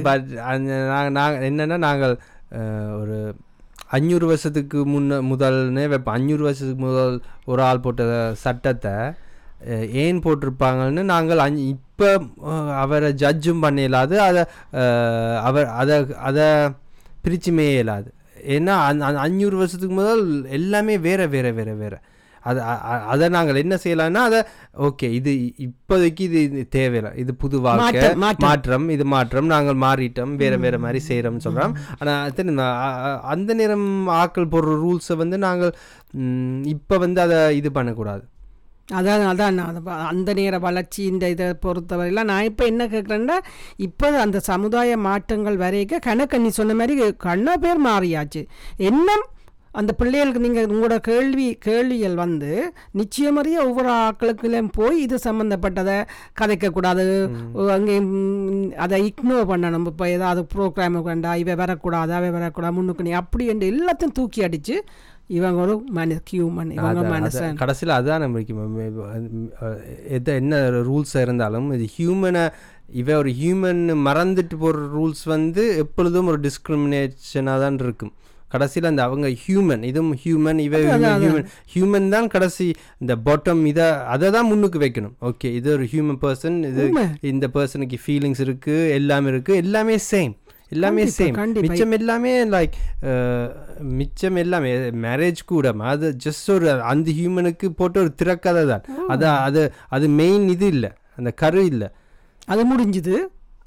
[0.07, 2.15] பட் நாங்கள் நாங்கள் என்னன்னா நாங்கள்
[3.01, 3.17] ஒரு
[3.97, 6.17] அஞ்சூறு வருஷத்துக்கு முன்ன முதல்னே வைப்போம்.
[6.19, 7.15] அஞ்சூறு வருஷத்துக்கு முதல்
[7.51, 8.03] ஒரு ஆள் போட்ட
[8.45, 8.95] சட்டத்தை
[10.03, 12.09] ஏன் போட்டிருப்பாங்கன்னு நாங்கள் அஞ்சு இப்போ
[12.83, 14.17] அவரை ஜட்ஜும் பண்ண இயலாது.
[14.29, 14.43] அதை
[15.49, 15.97] அவர் அதை
[16.29, 16.47] அதை
[17.25, 18.11] பிரிச்சுமே இயலாது.
[18.57, 20.25] ஏன்னா அந் அஞ்சூறு வருஷத்துக்கு முதல்
[20.59, 21.95] எல்லாமே வேற வேற வேற வேற.
[22.49, 22.61] அது
[23.13, 24.41] அதை நாங்கள் என்ன செய்யலாம்னா அதை
[24.89, 25.33] ஓகே இது
[25.67, 27.13] இப்போதைக்கு இது தேவையில்லை.
[27.23, 28.09] இது புது வாழ்க்கை.
[28.45, 29.53] மாற்றம், இது மாற்றம்.
[29.55, 30.35] நாங்கள் மாறிட்டோம்.
[30.43, 33.87] வேற வேற மாதிரி செய்கிறோம்னு சொல்கிறோம் ஆனால் அந்த நேரம்
[34.23, 35.77] ஆக்கள் போடுற ரூல்ஸை வந்து நாங்கள்
[36.75, 38.25] இப்போ வந்து அதை இது பண்ணக்கூடாது.
[38.99, 39.59] அதான் அதான்
[40.11, 43.37] அந்த நேர வளர்ச்சி இந்த இதை பொறுத்தவரையிலாம் நான் இப்போ என்ன கேட்குறேன்னா
[43.87, 46.95] இப்போ அந்த சமுதாய மாற்றங்கள் வரைக்க கணக்கு நீ சொன்ன மாதிரி
[47.27, 48.43] கண்ண பேர் மாறியாச்சு.
[48.91, 49.19] என்ன
[49.75, 52.53] அந்த பிள்ளைகளுக்கு நீங்கள் உங்களோட கேள்வி கேள்விகள் வந்து
[52.99, 55.97] நிச்சயமறிய ஒவ்வொரு ஆக்களுக்குள்ளேயும் போய் இது சம்மந்தப்பட்டதை
[56.41, 57.05] கதைக்கக்கூடாது.
[57.77, 59.87] அங்கே ம், அதை இக்னோர் பண்ணணும்.
[59.93, 64.77] இப்போ ஏதாவது ப்ரோக்ராம் கண்டா இவ வரக்கூடாது அவ வரக்கூடாது முன்னுக்கு நீ அப்படி என்று எல்லாத்தையும் தூக்கி அடித்து
[65.39, 67.57] இவங்க ஒரு மனு ஹியூமன் இவங்க மனுஷன்.
[67.63, 68.41] கடைசியில் அதான் நம்ம
[70.17, 70.55] எது என்ன
[70.89, 72.45] ரூல்ஸ் இருந்தாலும் இது ஹியூமனை
[73.01, 78.15] இவ ஒரு ஹியூமன் மறந்துட்டு போகிற ரூல்ஸ் வந்து எப்பொழுதும் ஒரு டிஸ்கிரிமினேஷனாக தான் இருக்கும்.
[78.55, 80.83] கடைசியில் அந்த அவங்க ஹியூமன் இதுவும் ஹியூமன் இவ
[81.23, 82.67] ஹியூமன் ஹியூமன் தான் கடைசி
[83.03, 85.15] இந்த பாட்டம் இதை அதை தான் முன்னுக்கு வைக்கணும்.
[85.31, 86.85] ஓகே இது ஒரு ஹியூமன் பர்சன் இது.
[87.33, 90.35] இந்த பர்சனுக்கு ஃபீலிங்ஸ் இருக்குது எல்லாமே இருக்குது எல்லாமே சேம்
[90.75, 91.37] எல்லாமே சேம்.
[91.65, 92.75] மிச்சம் எல்லாமே லைக்
[94.01, 94.71] மிச்சம் எல்லாமே
[95.05, 98.85] மேரேஜ் கூட அது ஜஸ்ட் ஒரு அந்த ஹியூமனுக்கு போட்ட ஒரு திறக்கதை தான்
[99.15, 99.63] அது அது
[99.97, 100.91] அது மெயின் இது இல்லை.
[101.19, 101.89] அந்த கரு இல்லை.
[102.53, 103.15] அது முடிஞ்சுது.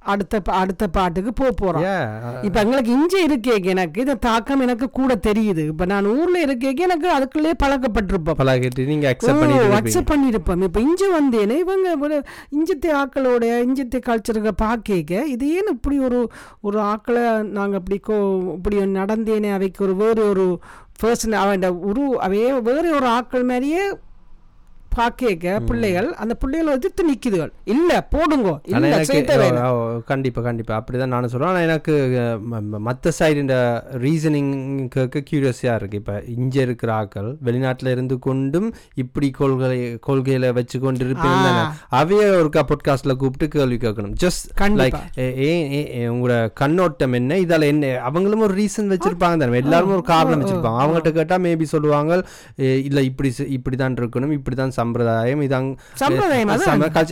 [0.03, 2.43] அடுத்த அடுத்த பாட்டுக்கு போக போறோம்.
[2.43, 5.67] இப்ப எங்களுக்கு இங்க இருக்கே எனக்கு இந்த தாக்கம் எனக்கு கூட தெரியுது.
[5.67, 8.39] இப்ப நான் ஊர்ல இருக்கே எனக்கு அதுக்குள்ளே பழக்கப்பட்டிருப்போம்.
[8.41, 12.23] பழகிட்டு நீங்க அக்செப்ட் பண்ணியிருப்போம் இப்போ இஞ்சி வந்தேனே இவங்க
[12.57, 16.29] இஞ்சத்தை ஆக்களோட இஞ்சத்தை கல்ச்சருக்கு பார்க்க இது ஏன் இப்படி ஒரு
[16.61, 20.59] ஒரு ஆக்களை நாங்கள் இப்படி கோ இப்படி நடந்தேனே அவைக்கு ஒரு வேறு ஒரு
[21.03, 23.83] பர்சன் அவன் உரு அவையே வேறு ஒரு ஆக்கள் மாதிரியே
[24.95, 27.51] பார்க்க பிள்ளைகள் அந்த பிள்ளைகளை எதிர்த்து நிக்குதுகள்.
[27.63, 30.04] இல்ல போடுங்கோ.
[30.06, 30.84] கண்டிப்பா கண்டிப்பா.
[30.84, 31.49] அப்படிதான் நானும் சொல்றேன்.
[31.49, 31.93] ஆனா எனக்கு
[32.86, 35.97] மத்த சைடு இந்த ரீசனிங் கேட்க கியூரியஸாக இருக்கு.
[35.97, 41.67] இப்ப இங்க இருக்கிற ஆக்கள் வெளிநாட்டுல இருந்து கொண்டும் இப்படி கொள்கை கொள்கையில வச்சு கொண்டு இருப்பீங்க தானே.
[41.95, 44.15] அவைய ஒரு பாட்காஸ்ட்ல கூப்பிட்டு கேள்வி கேட்கணும்.
[44.23, 44.99] ஜஸ்ட் லைக்
[46.12, 47.36] உங்களோட கண்ணோட்டம் என்ன?
[47.36, 47.99] இதால என்ன?
[47.99, 49.58] அவங்களும் ஒரு ரீசன் வச்சிருப்பாங்க தானே.
[49.58, 50.80] எல்லாரும் ஒரு காரணம் வச்சிருப்பாங்க.
[50.82, 52.25] அவங்ககிட்ட கேட்டா மேபி சொல்லுவாங்க
[52.60, 55.69] "ஏ, இல்ல இப்படி இப்படிதான் இருக்கணும் இப்படிதான் சம்பிரதாயம் இதாங்
[56.01, 56.51] சம்பிரதாயம்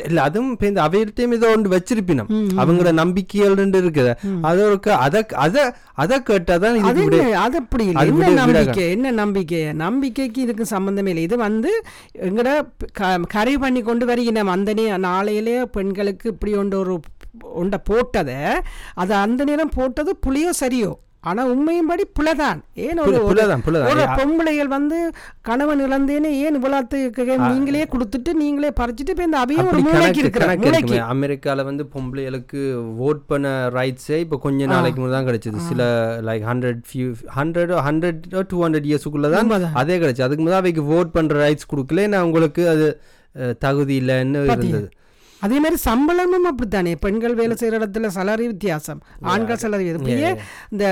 [0.05, 0.53] இல்ல அதுவும்
[0.83, 2.29] அவையிட்டையும் ஏதோ ஒன்று வச்சிருப்பினம்
[2.59, 5.57] அவங்களோட நம்பிக்கைகள் இருக்குது அது ஒரு க- அத அத
[5.95, 6.91] அத கேட்டாதான் என்ன
[7.39, 8.09] அது அப்படி இல்லை என்ன
[8.41, 11.71] நம்பிக்கை என்ன நம்பிக்கை நம்பிக்கைக்கு இதுக்கு சம்பந்தமே இல்லை இது வந்து
[12.23, 12.49] எங்கட
[13.29, 14.73] கரை பண்ணி கொண்டு வருகிறோம் அந்த
[15.05, 16.95] நாளையிலே பெண்களுக்கு இப்படி ஒன்று ஒரு
[17.55, 18.39] ஒன்றை போட்டதை
[18.95, 20.91] அது அந்த நேரம் போட்டது புளியோ சரியோ
[21.27, 22.59] ஆனா உண்மையும்படி புலதான்.
[22.85, 23.17] ஏன் ஒரு
[24.19, 24.97] பொம்பளைகள் வந்து
[25.47, 31.65] கணவன் இழந்தேன்னு ஏன் இவ்வளோத்துக்கு நீங்களே கொடுத்துட்டு நீங்களே பறிச்சுட்டு இப்போ இந்த அவையும் ஒரு மூளைக்கு இருக்கிற அமெரிக்கால
[31.69, 32.61] வந்து பொம்பளைகளுக்கு
[33.07, 35.65] ஓட் பண்ண ரைட்ஸே இப்போ கொஞ்ச நாளைக்கு முன்னாடி தான் கிடைச்சது.
[35.69, 35.81] சில
[36.29, 37.07] like hundred few
[37.39, 38.21] hundred hundred
[38.53, 39.67] two hundred இயர்ஸுக்குள்ள தான்.
[39.83, 40.25] அதே கிடைச்சு.
[40.27, 42.87] அதுக்கு முதல் அவைக்கு ஓட் பண்ற ரைட்ஸ் கொடுக்கல நான் உங்களுக்கு அது
[43.65, 44.89] தகுதி இல்லைன்னு இருந்தது.
[45.39, 46.93] அதே மாதிரி சம்பளமும் அப்படித்தானே?
[46.95, 49.01] பெண்கள் வேலை செய்யற இடத்துல சலரி வித்தியாசம்.
[49.33, 50.31] ஆண்கள் சலரி அப்படியே
[50.69, 50.85] இந்த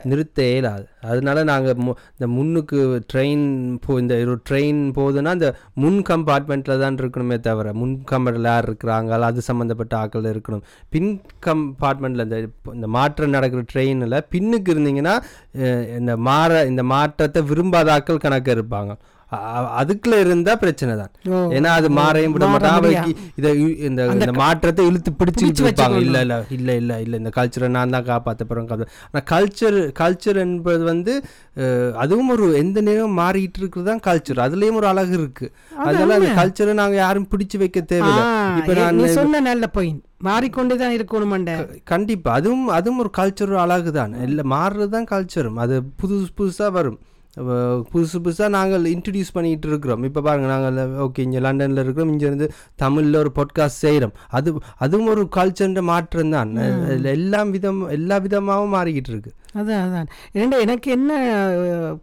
[0.04, 0.86] நிறுத்த இயலாது.
[1.02, 2.78] அதனால நாங்கள் மு- இந்த முன்னுக்கு
[3.12, 3.44] ட்ரெயின்
[3.78, 9.20] போ இந்த ஒரு ட்ரெயின் போகுதுன்னா இந்த முன் கம்பார்ட்மெண்ட்டில் தான் இருக்கணுமே தவிர முன் கம்பார்ட்மெண்ட்ல யார் இருக்கிறாங்க
[9.22, 10.64] அது சம்மந்தப்பட்ட ஆட்கள் இருக்கணும்.
[10.90, 11.10] பின்
[11.46, 15.14] கம்பார்ட்மெண்ட்டில் இந்த இப்போ இந்த மாற்றம் நடக்கிற ட்ரெயினில் பின்னுக்கு இருந்தீங்கன்னா
[15.96, 18.92] இந்த மாற இந்த மாற்றத்தை விரும்பாத ஆட்கள் கணக்கு இருப்பாங்க
[19.81, 21.12] அதுக்குள்ள இருந்தா பிரச்சனை தான்.
[21.57, 23.03] ஏன்னா அது மாறையும் விட மாற மாட்டா முடியா.
[23.03, 23.51] அவைக்கு இதை
[23.88, 26.03] இந்த இந்த மாற்றத்தை இழுத்து பிடிச்சு வச்சுக்கணும்.
[26.07, 27.14] இல்ல இல்ல இல்ல இல்ல இல்ல.
[27.23, 31.14] இந்த கல்ச்சரை நான் தான் போறேன் ஆனால் கல்ச்சர் கல்ச்சர் என்பது வந்து
[32.05, 35.49] அதுவும் ஒரு எந்த நேரம் மாறிட்டு இருக்கிறது தான் கல்ச்சர் அதுலயும் ஒரு அழகு இருக்கு.
[35.87, 38.25] அதனால அந்த கல்ச்சரை நாங்க யாரும் பிடிச்சு வைக்க தேவையில்லை.
[38.61, 41.51] இப்ப நான் சொன்ன நல்ல பாயிண்ட் மாறிக்கொண்டே தான் இருக்கணுமண்ட
[41.93, 42.31] கண்டிப்பா.
[42.38, 46.99] அதுவும் அதுவும் ஒரு கல்ச்சர் அழகு தான் இல்லை மாறுறது தான் கல்ச்சரும் அது புதுசு புதுசா வரும்.
[47.90, 50.05] புதுசு புதுசாக நாங்கள் இன்ட்ரடியூஸ் பண்ணிட்டு இருக்கிறோம்.
[50.09, 52.11] இப்போ பாருங்க நாங்கள் ஓகே இங்கே லண்டனில் இருக்கிறோம்.
[52.14, 52.47] இங்க இருந்து
[52.83, 54.49] தமிழில் ஒரு பாட்காஸ்ட் செய்கிறோம் அது
[54.85, 56.51] அதுவும் ஒரு கல்ச்சர்ன்ற மாற்றம் தான்.
[57.14, 59.33] எல்லாம் விதம் எல்லா விதமாகவும் மாறிக்கிட்டு இருக்கு.
[59.61, 60.09] அதான் அதான்.
[60.40, 61.12] ஏன்டா எனக்கு என்ன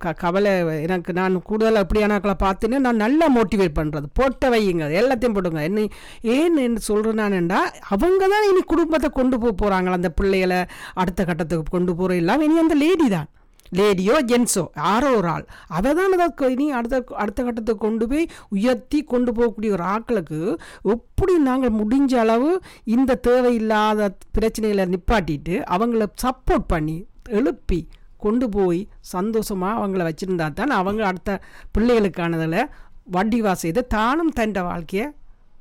[0.03, 0.53] க கவலை?
[0.85, 4.87] எனக்கு நான் கூடுதலாக அப்படியானாக்களை பார்த்தேன்னா நான் நல்லா மோட்டிவேட் பண்ணுறது போட்ட வையுங்க.
[5.01, 5.63] எல்லாத்தையும் போட்டுங்க.
[5.69, 5.87] என்ன
[6.35, 7.61] ஏன் என்ன சொல்கிறேன் நான்டா
[7.95, 10.61] அவங்க தான் இனி குடும்பத்தை கொண்டு போக போகிறாங்களா அந்த பிள்ளைகளை
[11.03, 13.29] அடுத்த கட்டத்துக்கு கொண்டு போகிற எல்லாம் இனி அந்த லேடி தான்.
[13.71, 15.45] லேடியோ ஜென்ஸோ யாரோ ஒரு ஆள்.
[15.67, 21.37] அதை தான் அதை இனி அடுத்த அடுத்த கட்டத்தை கொண்டு போய் உயர்த்தி கொண்டு போகக்கூடிய ஒரு ஆட்களுக்கு எப்படி
[21.37, 30.09] நாங்கள் முடிஞ்ச அளவு இந்த தேவையில்லாத பிரச்சனைகளை நிப்பாட்டிட்டு அவங்கள சப்போர்ட் பண்ணி எழுப்பி கொண்டு போய் சந்தோஷமாக அவங்கள
[30.09, 31.41] வச்சுருந்தா தான் அவங்க அடுத்த
[31.77, 32.69] பிள்ளைகளுக்கானதில்
[33.11, 35.11] வட்டி செய்து தானும் தன் வாழ்க்கையை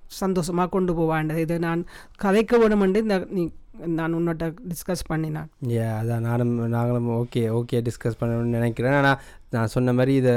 [0.07, 1.85] சந்தோஷமாக கொண்டு போவாண்ட இதை நான்
[2.23, 3.53] கதைக்க வேணுமென்று இந்த நீ
[3.99, 5.49] நான் உன்னோட்ட டிஸ்கஸ் பண்ணினான்.
[5.79, 8.97] ஏ அதான் நானும் நாங்களும் ஓகே ஓகே டிஸ்கஸ் பண்ணணும்னு நினைக்கிறேன்.
[9.01, 9.19] ஆனால்
[9.55, 10.33] நான் சொன்ன மாதிரி இதை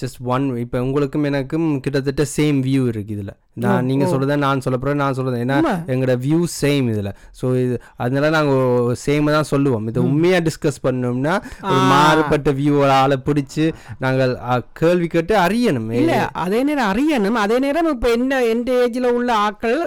[0.00, 3.32] ஜஸ்ட் ஒன் இப்போ உங்களுக்கும் எனக்கும் கிட்டத்தட்ட சேம் வியூ இருக்குது இதில்.
[3.64, 5.56] நான் நீங்கள் சொல்கிறத நான் சொல்ல போகிறேன் நான் சொல்கிறேன் ஏன்னா.
[5.92, 7.10] எங்களோட வியூ சேம் இதில்.
[7.40, 9.88] ஸோ இது அதனால நாங்கள் சேம் தான் சொல்லுவோம்.
[9.92, 11.34] இதை உண்மையாக டிஸ்கஸ் பண்ணோம்னா
[11.72, 13.66] ஒரு மாறுபட்ட வியூ ஆளை பிடிச்சி
[14.04, 14.34] நாங்கள்
[14.82, 15.90] கேள்வி கேட்டு அறியணும்.
[16.00, 17.40] இல்லை அதே நேரம் அறியணும்.
[17.44, 19.82] அதே நேரம் இப்போ என்ன எந்த ஏஜில் உள்ள ஆட்கள்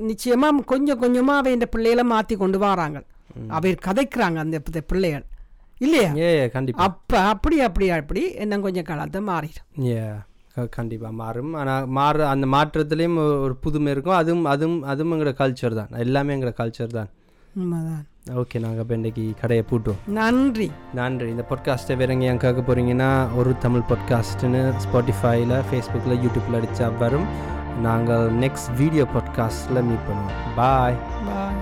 [0.00, 3.00] நிச்சயமாக கொஞ்சம் கொஞ்சமாக அவை இந்த பிள்ளைகளை மாற்றி கொண்டு வராங்க
[3.50, 5.26] அவை கதைக்கிறாங்க அந்த பிள்ளைகள்
[5.80, 10.02] இல்லையா ஏ கண்டிப்பாக அப்போ அப்படி அப்படி அப்படி இன்னும் கொஞ்சம் காலத்தை மாறிடும் ஏ
[10.74, 15.92] கண்டிப்பாக மாறும் ஆனால் மாறு அந்த மாற்றத்துலேயும் ஒரு புதுமை இருக்கும் அதுவும் அதுவும் அதுவும் எங்களோட கல்ச்சர் தான்
[15.98, 17.10] எல்லாமே எங்களோட கல்ச்சர் தான்
[17.54, 18.02] உண்மைதான்
[18.40, 23.52] ஓகே நாங்கள் இப்போ இன்றைக்கி கடையை பூட்டுவோம் நன்றி நன்றி இந்த பாட்காஸ்ட்டை வேற எங்கேயும் கேட்க போகிறீங்கன்னா ஒரு
[23.58, 27.26] தமிழ் பாட்காஸ்ட்டுன்னு ஸ்பாட்டிஃபைல ஃபேஸ்புக்கில் யூடியூப்பில் அடித்தா வரும்
[27.82, 30.40] நாங்கள் நெக்ஸ்ட் வீடியோ பாட்காஸ்ட்டில் மீட் பண்ணுவோம்.
[30.56, 30.96] பாய்
[31.28, 31.60] பாய்